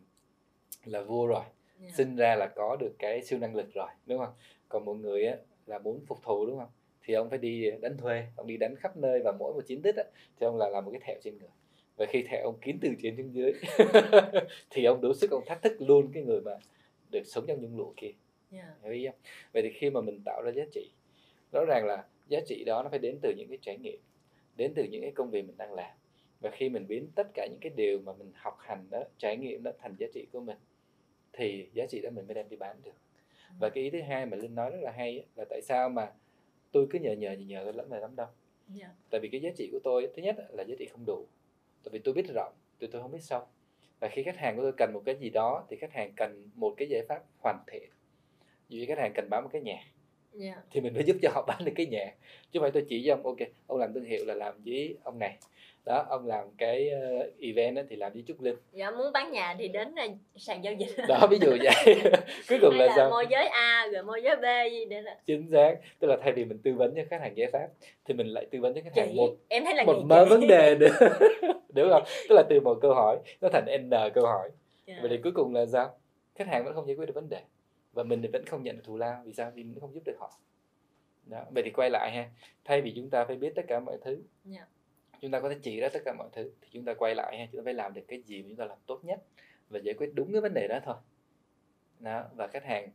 là 0.86 1.02
vua 1.02 1.28
rồi. 1.28 1.44
Dạ. 1.82 1.90
sinh 1.94 2.16
ra 2.16 2.36
là 2.36 2.48
có 2.48 2.78
được 2.80 2.96
cái 3.00 3.24
siêu 3.24 3.40
năng 3.40 3.56
lực 3.56 3.74
rồi 3.74 3.88
đúng 4.06 4.20
không? 4.20 4.34
Còn 4.70 4.86
một 4.86 4.94
người 4.94 5.26
á 5.26 5.38
là 5.66 5.80
muốn 5.80 6.06
phục 6.06 6.24
thù 6.24 6.46
đúng 6.46 6.60
không? 6.60 6.70
Thì 7.04 7.14
ông 7.14 7.30
phải 7.30 7.40
đi 7.40 7.72
đánh 7.82 7.98
thuê 7.98 8.26
ông 8.36 8.48
đi 8.48 8.58
đánh 8.58 8.76
khắp 8.76 8.98
nơi 8.98 9.20
và 9.24 9.32
mỗi 9.32 9.54
một 9.54 9.62
chiến 9.68 9.82
tích 9.82 9.96
á 9.96 10.04
thì 10.40 10.46
ông 10.46 10.58
là 10.58 10.70
làm 10.70 10.86
một 10.86 10.92
cái 10.92 11.02
thẹo 11.04 11.16
trên 11.24 11.38
người. 11.38 11.50
Và 11.98 12.06
khi 12.06 12.24
thẹo 12.24 12.44
ông 12.44 12.60
kín 12.62 12.78
từ 12.82 12.90
trên 13.02 13.18
xuống 13.18 13.34
dưới 13.34 13.54
thì 14.70 14.86
ông 14.86 15.02
đủ 15.02 15.14
sức 15.14 15.32
ông 15.32 15.44
thách 15.46 15.62
thức 15.62 15.76
luôn 15.80 16.12
cái 16.14 16.24
người 16.24 16.42
mà 16.42 16.52
được 17.12 17.24
sống 17.26 17.46
trong 17.48 17.62
nhung 17.62 17.78
lụa 17.78 17.94
kia. 17.98 18.12
Dạ. 18.52 18.74
hiểu 18.84 18.94
ý 18.94 19.08
không? 19.08 19.16
Vậy 19.54 19.64
thì 19.64 19.70
khi 19.70 19.90
mà 19.90 20.02
mình 20.02 20.22
tạo 20.26 20.42
ra 20.42 20.52
giá 20.52 20.64
trị 20.72 20.92
rõ 21.56 21.66
ràng 21.66 21.86
là 21.86 22.06
giá 22.28 22.40
trị 22.48 22.64
đó 22.64 22.84
nó 22.84 22.90
phải 22.90 23.00
đến 23.00 23.18
từ 23.22 23.34
những 23.38 23.48
cái 23.50 23.58
trải 23.62 23.78
nghiệm 23.78 24.00
đến 24.56 24.74
từ 24.76 24.84
những 24.84 25.02
cái 25.02 25.12
công 25.12 25.32
việc 25.32 25.42
mình 25.42 25.58
đang 25.58 25.74
làm. 25.74 25.92
Và 26.40 26.50
khi 26.54 26.70
mình 26.70 26.88
biến 26.88 27.08
tất 27.16 27.28
cả 27.34 27.48
những 27.52 27.60
cái 27.62 27.72
điều 27.76 28.00
mà 28.00 28.14
mình 28.14 28.32
học 28.36 28.58
hành 28.60 28.88
đó 28.90 29.04
trải 29.18 29.38
nghiệm 29.38 29.64
đó 29.64 29.72
thành 29.80 29.96
giá 30.00 30.08
trị 30.14 30.26
của 30.32 30.40
mình 30.40 30.58
thì 31.34 31.70
giá 31.74 31.86
trị 31.90 32.02
đó 32.02 32.10
mình 32.10 32.28
mới 32.28 32.36
đem 32.36 32.50
đi 32.50 32.58
bán 32.58 32.78
được. 32.84 32.96
Và 33.60 33.70
cái 33.70 33.84
ý 33.84 33.90
thứ 33.90 34.02
hai 34.02 34.26
mà 34.26 34.38
linh 34.38 34.56
nói 34.56 34.72
rất 34.72 34.78
là 34.82 34.92
hay 34.92 35.26
là 35.36 35.46
tại 35.50 35.62
sao 35.62 35.90
mà 35.90 36.12
tôi 36.72 36.88
cứ 36.90 37.00
nhờ 37.00 37.12
nhờ 37.12 37.32
nhờ 37.32 37.46
nhờ 37.46 37.72
lắm 37.72 37.90
này 37.90 38.02
lắm 38.02 38.16
đâu. 38.16 38.28
Dạ. 38.68 38.90
tại 39.10 39.22
vì 39.22 39.30
cái 39.30 39.42
giá 39.42 39.50
trị 39.58 39.70
của 39.72 39.80
tôi 39.84 40.10
thứ 40.16 40.22
nhất 40.22 40.36
là 40.50 40.64
giá 40.64 40.76
trị 40.80 40.86
không 40.86 41.06
đủ. 41.06 41.26
Tại 41.84 41.90
vì 41.92 42.00
tôi 42.00 42.14
biết 42.14 42.26
rộng 42.36 42.54
tôi 42.80 42.90
tôi 42.92 43.02
không 43.02 43.12
biết 43.12 43.22
sâu. 43.22 43.42
Và 44.00 44.10
khi 44.10 44.24
khách 44.24 44.38
hàng 44.38 44.56
của 44.56 44.62
tôi 44.62 44.72
cần 44.78 44.94
một 44.94 45.02
cái 45.06 45.16
gì 45.16 45.30
đó 45.30 45.66
thì 45.70 45.78
khách 45.78 45.94
hàng 45.94 46.14
cần 46.18 46.50
một 46.56 46.74
cái 46.78 46.88
giải 46.88 47.02
pháp 47.10 47.24
hoàn 47.40 47.64
thiện. 47.68 47.90
Như 48.70 48.86
khách 48.88 48.98
hàng 48.98 49.12
cần 49.16 49.28
bán 49.30 49.44
một 49.44 49.50
cái 49.54 49.62
nhà 49.62 49.84
Dạ. 50.38 50.56
thì 50.72 50.82
mình 50.82 50.94
phải 50.94 51.04
giúp 51.04 51.18
cho 51.22 51.30
họ 51.34 51.46
bán 51.48 51.66
được 51.66 51.72
cái 51.76 51.86
nhà 51.86 52.14
chứ 52.52 52.60
phải 52.62 52.72
tôi 52.72 52.86
chỉ 52.90 53.04
cho 53.08 53.14
ông 53.14 53.26
ok 53.26 53.38
ông 53.68 53.80
làm 53.80 53.94
thương 53.94 54.06
hiệu 54.06 54.26
là 54.26 54.34
làm 54.34 54.54
với 54.66 54.98
ông 55.04 55.20
này. 55.20 55.38
Đó 55.86 56.06
ông 56.10 56.28
làm 56.28 56.46
cái 56.58 56.90
ờ, 56.90 57.30
event 57.42 57.76
đó 57.76 57.82
thì 57.90 57.96
làm 57.96 58.14
với 58.14 58.24
trúc 58.28 58.42
linh. 58.42 58.56
Dạ 58.74 58.92
muốn 58.92 59.14
bán 59.14 59.32
nhà 59.32 59.56
thì 59.60 59.68
đến 59.68 59.96
ờ, 59.96 60.08
sàn 60.36 60.64
giao 60.64 60.74
dịch. 60.74 61.08
Đó 61.08 61.28
ví 61.30 61.38
dụ 61.42 61.58
vậy. 61.64 61.96
Cuối 62.50 62.60
cùng 62.62 62.72
hay 62.72 62.80
là 62.80 62.86
là 62.86 62.94
sao? 62.96 63.10
môi 63.10 63.26
giới 63.30 63.48
A 63.48 63.88
rồi 63.94 64.04
môi 64.04 64.22
giới 64.24 64.36
B 64.36 64.72
gì 64.72 64.86
để 64.86 65.02
là 65.02 65.18
chính 65.26 65.48
xác. 65.52 65.76
Tức 66.00 66.08
là 66.08 66.18
thay 66.22 66.32
vì 66.32 66.46
mình 66.46 66.58
tư 66.64 66.74
vấn 66.74 66.96
cho 66.96 67.02
khách 67.10 67.22
hàng 67.22 67.38
giải 67.38 67.48
pháp 67.52 67.68
thì 68.06 68.14
mình 68.14 68.28
lại 68.28 68.46
tư 68.52 68.62
vấn 68.62 68.74
cho 68.74 68.82
khách 68.84 68.96
hàng 68.96 69.10
chị 69.10 69.18
một 69.18 69.36
em 69.48 69.66
thấy 69.66 69.76
là 69.76 69.84
một 69.84 70.02
mớ 70.06 70.26
vấn 70.26 70.48
đề 70.48 70.76
nữa. 70.76 70.98
Đúng 71.74 71.90
không? 71.90 72.04
Tức 72.30 72.36
là 72.36 72.44
từ 72.50 72.60
một 72.60 72.78
câu 72.82 72.94
hỏi 72.94 73.18
nó 73.42 73.50
thành 73.50 73.66
n 73.66 73.90
câu 74.14 74.26
hỏi. 74.26 74.50
Dạ. 74.86 74.96
vậy 75.02 75.10
thì 75.10 75.18
cuối 75.24 75.32
cùng 75.32 75.56
là 75.56 75.66
sao? 75.66 75.98
Khách 76.36 76.48
hàng 76.48 76.66
vẫn 76.66 76.74
không 76.74 76.88
giải 76.88 76.96
quyết 76.96 77.06
được 77.06 77.16
vấn 77.16 77.30
đề 77.30 77.40
và 77.96 78.04
mình 78.04 78.22
thì 78.22 78.28
vẫn 78.34 78.46
không 78.46 78.64
nhận 78.64 78.76
được 78.76 78.82
thù 78.86 78.98
lao 78.98 79.22
vì 79.26 79.34
sao? 79.34 79.52
Vì 79.56 79.64
mình 79.64 79.80
không 79.80 79.94
giúp 79.94 80.04
được 80.06 80.16
họ. 80.20 80.40
Đó 81.26 81.46
vậy 81.54 81.64
thì 81.66 81.72
quay 81.72 81.90
lại 81.90 82.12
ha. 82.12 82.30
Thay 82.64 82.82
vì 82.82 82.94
chúng 82.96 83.10
ta 83.10 83.26
phải 83.26 83.36
biết 83.36 83.54
tất 83.56 83.62
cả 83.68 83.80
mọi 83.80 83.98
thứ 84.02 84.24
Dạ. 84.44 84.68
chúng 85.22 85.32
ta 85.32 85.40
có 85.40 85.50
thể 85.50 85.56
chỉ 85.62 85.80
ra 85.80 85.90
tất 85.94 86.00
cả 86.06 86.14
mọi 86.18 86.30
thứ 86.34 86.52
thì 86.62 86.68
chúng 86.72 86.86
ta 86.86 86.94
quay 86.94 87.16
lại 87.16 87.38
ha. 87.38 87.48
Chúng 87.52 87.62
ta 87.62 87.66
phải 87.66 87.74
làm 87.74 87.94
được 87.94 88.02
cái 88.08 88.22
gì 88.22 88.42
mà 88.42 88.48
chúng 88.50 88.58
ta 88.58 88.66
làm 88.66 88.78
tốt 88.86 89.06
nhất 89.06 89.20
và 89.70 89.80
giải 89.84 89.96
quyết 89.98 90.12
đúng 90.14 90.32
cái 90.32 90.42
vấn 90.42 90.54
đề 90.54 90.68
đó 90.68 90.80
thôi. 90.86 90.96
Đó 92.00 92.26
và 92.36 92.48
khách 92.48 92.64
hàng 92.66 92.90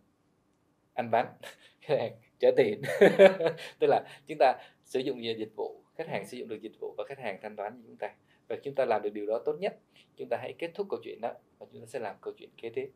ăn 0.94 1.10
bánh 1.10 1.26
khách 1.80 1.96
hàng 1.98 2.12
trả 2.38 2.48
tiền. 2.56 2.82
Tức 3.78 3.86
là 3.86 4.02
chúng 4.26 4.38
ta 4.38 4.52
sử 4.84 5.00
dụng 5.00 5.24
dịch 5.24 5.52
vụ 5.56 5.82
khách 5.96 6.08
hàng 6.08 6.26
sử 6.26 6.36
dụng 6.36 6.48
được 6.48 6.60
dịch 6.62 6.80
vụ 6.80 6.94
và 6.98 7.04
khách 7.08 7.18
hàng 7.18 7.38
thanh 7.42 7.56
toán 7.56 7.72
cho 7.72 7.82
chúng 7.86 7.96
ta. 7.96 8.14
Và 8.48 8.56
chúng 8.62 8.74
ta 8.74 8.84
làm 8.84 9.02
được 9.02 9.10
điều 9.12 9.26
đó 9.26 9.42
tốt 9.44 9.56
nhất 9.60 9.76
chúng 10.16 10.28
ta 10.28 10.36
hãy 10.40 10.54
kết 10.58 10.70
thúc 10.74 10.86
câu 10.90 11.00
chuyện 11.04 11.20
đó 11.20 11.32
và 11.58 11.66
chúng 11.72 11.80
ta 11.80 11.86
sẽ 11.86 11.98
làm 11.98 12.16
câu 12.20 12.34
chuyện 12.36 12.50
kế 12.56 12.68
tiếp. 12.68 12.90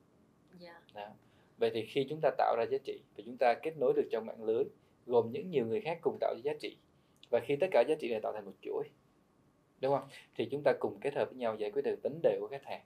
Dạ. 0.59 0.81
đó 0.95 1.09
vậy 1.59 1.71
thì 1.75 1.85
khi 1.87 2.07
chúng 2.09 2.21
ta 2.23 2.31
tạo 2.39 2.57
ra 2.59 2.65
giá 2.71 2.79
trị 2.85 3.01
và 3.17 3.23
chúng 3.27 3.37
ta 3.37 3.55
kết 3.55 3.77
nối 3.77 3.93
được 3.97 4.09
trong 4.11 4.27
mạng 4.27 4.45
lưới, 4.45 4.65
gồm 5.07 5.33
những 5.33 5.51
nhiều 5.51 5.67
người 5.67 5.81
khác 5.81 5.99
cùng 6.03 6.17
tạo 6.21 6.35
ra 6.35 6.41
giá 6.45 6.53
trị, 6.61 6.77
và 7.31 7.41
khi 7.41 7.57
tất 7.57 7.67
cả 7.71 7.85
giá 7.89 7.95
trị 7.95 8.11
này 8.11 8.21
tạo 8.21 8.33
thành 8.33 8.45
một 8.45 8.55
chuỗi, 8.63 8.85
đúng 9.81 9.99
không? 9.99 10.09
Thì 10.35 10.49
chúng 10.51 10.63
ta 10.65 10.73
cùng 10.81 10.99
kết 11.01 11.15
hợp 11.15 11.29
với 11.31 11.39
nhau 11.39 11.57
giải 11.57 11.71
quyết 11.71 11.83
được 11.83 11.99
vấn 12.03 12.21
đề 12.23 12.37
của 12.41 12.49
khách 12.49 12.65
hàng. 12.65 12.83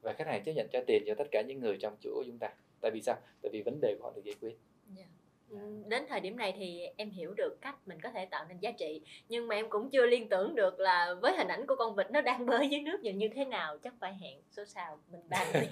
Và 0.00 0.12
khách 0.12 0.26
hàng 0.26 0.44
chấp 0.44 0.52
nhận 0.52 0.68
trả 0.72 0.80
tiền 0.86 1.02
cho 1.06 1.14
tất 1.14 1.28
cả 1.30 1.42
những 1.48 1.60
người 1.60 1.76
trong 1.80 1.96
chuỗi 2.00 2.14
của 2.14 2.24
chúng 2.26 2.38
ta. 2.38 2.54
Tại 2.80 2.90
vì 2.90 3.00
sao? 3.02 3.16
Tại 3.42 3.50
vì 3.52 3.62
vấn 3.62 3.80
đề 3.80 3.96
của 3.98 4.04
họ 4.04 4.12
được 4.16 4.24
giải 4.24 4.34
quyết. 4.40 4.56
Yeah. 4.96 5.08
Ừm, 5.50 5.88
đến 5.88 6.06
thời 6.08 6.20
điểm 6.20 6.36
này 6.36 6.54
thì 6.58 6.86
em 6.96 7.10
hiểu 7.10 7.34
được 7.34 7.58
cách 7.60 7.74
mình 7.86 8.00
có 8.00 8.10
thể 8.10 8.26
tạo 8.26 8.44
nên 8.48 8.58
giá 8.58 8.70
trị 8.70 9.00
nhưng 9.28 9.48
mà 9.48 9.54
em 9.54 9.68
cũng 9.68 9.90
chưa 9.90 10.06
liên 10.06 10.28
tưởng 10.28 10.54
được 10.54 10.80
là 10.80 11.14
với 11.20 11.36
hình 11.36 11.48
ảnh 11.48 11.66
của 11.66 11.76
con 11.76 11.96
vịt 11.96 12.10
nó 12.10 12.20
đang 12.20 12.46
bơi 12.46 12.68
dưới 12.68 12.80
nước 12.80 13.00
nhìn 13.00 13.18
như 13.18 13.28
thế 13.34 13.44
nào 13.44 13.78
chắc 13.78 13.94
phải 14.00 14.14
hẹn 14.14 14.38
số 14.50 14.64
sau 14.64 14.98
mình 15.10 15.20
bàn. 15.28 15.46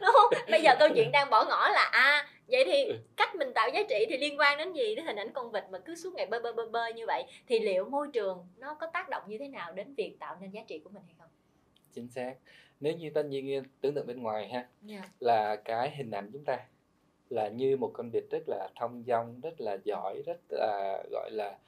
Đúng 0.00 0.10
không? 0.12 0.32
Bây 0.50 0.62
giờ 0.62 0.70
câu 0.78 0.88
chuyện 0.94 1.12
đang 1.12 1.30
bỏ 1.30 1.44
ngỏ 1.44 1.68
là 1.72 1.88
à 1.92 2.28
vậy 2.48 2.64
thì 2.66 2.92
cách 3.16 3.34
mình 3.34 3.52
tạo 3.54 3.68
giá 3.74 3.82
trị 3.88 4.06
thì 4.08 4.16
liên 4.16 4.38
quan 4.38 4.58
đến 4.58 4.72
gì? 4.72 4.94
Đến 4.94 5.06
hình 5.06 5.16
ảnh 5.16 5.32
con 5.32 5.52
vịt 5.52 5.64
mà 5.70 5.78
cứ 5.78 5.94
suốt 5.94 6.14
ngày 6.14 6.26
bơi 6.26 6.40
bơi 6.40 6.52
bơi 6.52 6.66
bơi 6.66 6.92
như 6.92 7.06
vậy 7.06 7.24
thì 7.46 7.58
liệu 7.58 7.84
môi 7.84 8.08
trường 8.12 8.46
nó 8.56 8.74
có 8.74 8.86
tác 8.86 9.08
động 9.08 9.22
như 9.26 9.38
thế 9.38 9.48
nào 9.48 9.72
đến 9.72 9.94
việc 9.94 10.16
tạo 10.20 10.36
nên 10.40 10.50
giá 10.50 10.60
trị 10.66 10.78
của 10.78 10.90
mình 10.90 11.02
hay 11.06 11.14
không? 11.18 11.28
Chính 11.92 12.08
xác. 12.08 12.34
Nếu 12.80 12.92
như 12.92 13.10
tất 13.14 13.22
nhiên 13.22 13.62
tưởng 13.80 13.94
tượng 13.94 14.06
bên 14.06 14.22
ngoài 14.22 14.48
ha 14.48 14.66
yeah. 14.88 15.04
là 15.20 15.56
cái 15.56 15.90
hình 15.96 16.10
ảnh 16.10 16.30
chúng 16.32 16.44
ta 16.44 16.58
là 17.30 17.48
như 17.48 17.76
một 17.76 17.90
con 17.94 18.10
vịt 18.10 18.24
rất 18.30 18.42
là 18.46 18.68
thông 18.80 19.04
dong 19.06 19.40
rất 19.42 19.60
là 19.60 19.78
giỏi 19.84 20.22
rất 20.26 20.38
là 20.48 21.02
gọi 21.10 21.30
là 21.32 21.58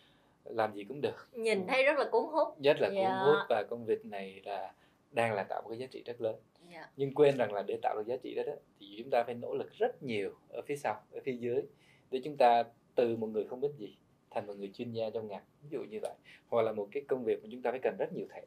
làm 0.45 0.75
gì 0.75 0.85
cũng 0.85 1.01
được. 1.01 1.29
Nhìn 1.33 1.67
thấy 1.67 1.85
rất 1.85 1.99
là 1.99 2.05
cuốn 2.11 2.25
hút. 2.33 2.49
Rất 2.63 2.77
là 2.81 2.89
Dạ. 2.95 3.01
cuốn 3.03 3.33
hút 3.35 3.47
và 3.49 3.63
con 3.71 3.85
vịt 3.85 4.05
này 4.05 4.41
là 4.45 4.73
đang 5.11 5.35
là 5.35 5.43
tạo 5.43 5.63
một 5.63 5.69
cái 5.69 5.79
giá 5.79 5.87
trị 5.87 6.03
rất 6.07 6.21
lớn. 6.21 6.37
Yeah. 6.73 6.91
nhưng 6.97 7.15
quên 7.15 7.37
rằng 7.37 7.53
là 7.53 7.63
để 7.67 7.79
tạo 7.83 7.97
được 7.97 8.07
giá 8.07 8.17
trị 8.17 8.35
đó, 8.35 8.43
đó 8.47 8.53
thì 8.81 8.95
chúng 8.99 9.11
ta 9.11 9.23
phải 9.25 9.35
nỗ 9.35 9.55
lực 9.55 9.73
rất 9.73 10.03
nhiều 10.03 10.31
ở 10.49 10.63
phía 10.67 10.77
sau 10.77 11.01
ở 11.13 11.21
phía 11.25 11.33
dưới 11.33 11.63
để 12.11 12.21
chúng 12.25 12.37
ta 12.37 12.65
từ 12.95 13.17
một 13.17 13.27
người 13.27 13.45
không 13.45 13.61
biết 13.61 13.69
gì 13.79 13.97
thành 14.31 14.47
một 14.47 14.55
người 14.57 14.71
chuyên 14.75 14.93
gia 14.93 15.11
trong 15.11 15.29
ngành 15.29 15.43
ví 15.63 15.69
dụ 15.71 15.83
như 15.91 15.99
vậy. 16.03 16.13
Hoặc 16.49 16.63
là 16.63 16.73
một 16.73 16.89
cái 16.93 17.03
công 17.09 17.25
việc 17.25 17.43
mà 17.43 17.49
chúng 17.53 17.63
ta 17.63 17.71
phải 17.71 17.81
cần 17.83 17.97
rất 17.99 18.13
nhiều 18.13 18.27
thẹo 18.31 18.45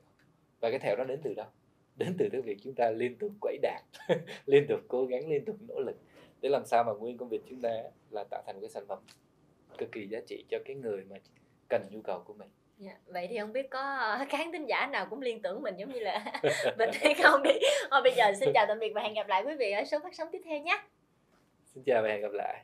và 0.60 0.70
cái 0.70 0.80
thẹo 0.80 0.96
đó 0.96 1.04
đến 1.04 1.20
từ 1.24 1.34
đâu? 1.34 1.48
Đến 1.96 2.16
từ 2.20 2.30
cái 2.32 2.42
việc 2.42 2.58
chúng 2.63 2.74
ta 2.74 2.92
liên 2.92 3.16
tục 3.16 3.32
quẩy 3.42 3.58
đạn 3.62 3.84
liên 4.46 4.66
tục 4.70 4.80
cố 4.88 5.06
gắng 5.06 5.30
liên 5.30 5.46
tục 5.46 5.56
nỗ 5.68 5.80
lực 5.80 5.96
để 6.41 6.50
làm 6.50 6.65
sao 6.65 6.84
mà 6.84 6.91
nguyên 6.93 7.17
công 7.17 7.29
việc 7.29 7.41
chúng 7.50 7.62
ta 7.62 7.69
là 8.12 8.24
tạo 8.29 8.43
thành 8.48 8.60
cái 8.62 8.69
sản 8.69 8.84
phẩm 8.88 9.00
cực 9.77 9.91
kỳ 9.91 10.08
giá 10.08 10.19
trị 10.27 10.46
cho 10.50 10.58
cái 10.65 10.75
người 10.75 11.03
mà 11.10 11.15
cần 11.69 11.81
nhu 11.91 12.01
cầu 12.01 12.24
của 12.25 12.34
mình 12.34 12.50
Dạ, 12.77 12.91
Vậy 13.05 13.27
thì 13.29 13.39
không 13.39 13.53
biết 13.53 13.69
có 13.69 14.17
khán 14.29 14.51
thính 14.51 14.65
giả 14.65 14.88
nào 14.88 15.08
cũng 15.10 15.22
liên 15.22 15.41
tưởng 15.41 15.62
mình 15.62 15.75
giống 15.77 15.91
như 15.93 16.00
là 16.00 16.41
mình 16.77 16.89
hay 16.93 17.13
không 17.13 17.43
đi. 17.43 17.51
Thôi 17.91 18.01
bây 18.03 18.13
giờ 18.15 18.25
xin 18.39 18.50
chào 18.53 18.65
tạm 18.67 18.79
biệt 18.79 18.91
và 18.96 19.01
hẹn 19.01 19.13
gặp 19.13 19.27
lại 19.27 19.43
quý 19.46 19.55
vị 19.60 19.72
ở 19.72 19.84
số 19.86 20.00
phát 20.03 20.15
sóng 20.15 20.27
tiếp 20.31 20.41
theo 20.46 20.60
nhé. 20.60 20.84
xin 21.65 21.84
chào 21.84 22.01
và 22.03 22.10
hẹn 22.10 22.22
gặp 22.22 22.31
lại 22.34 22.63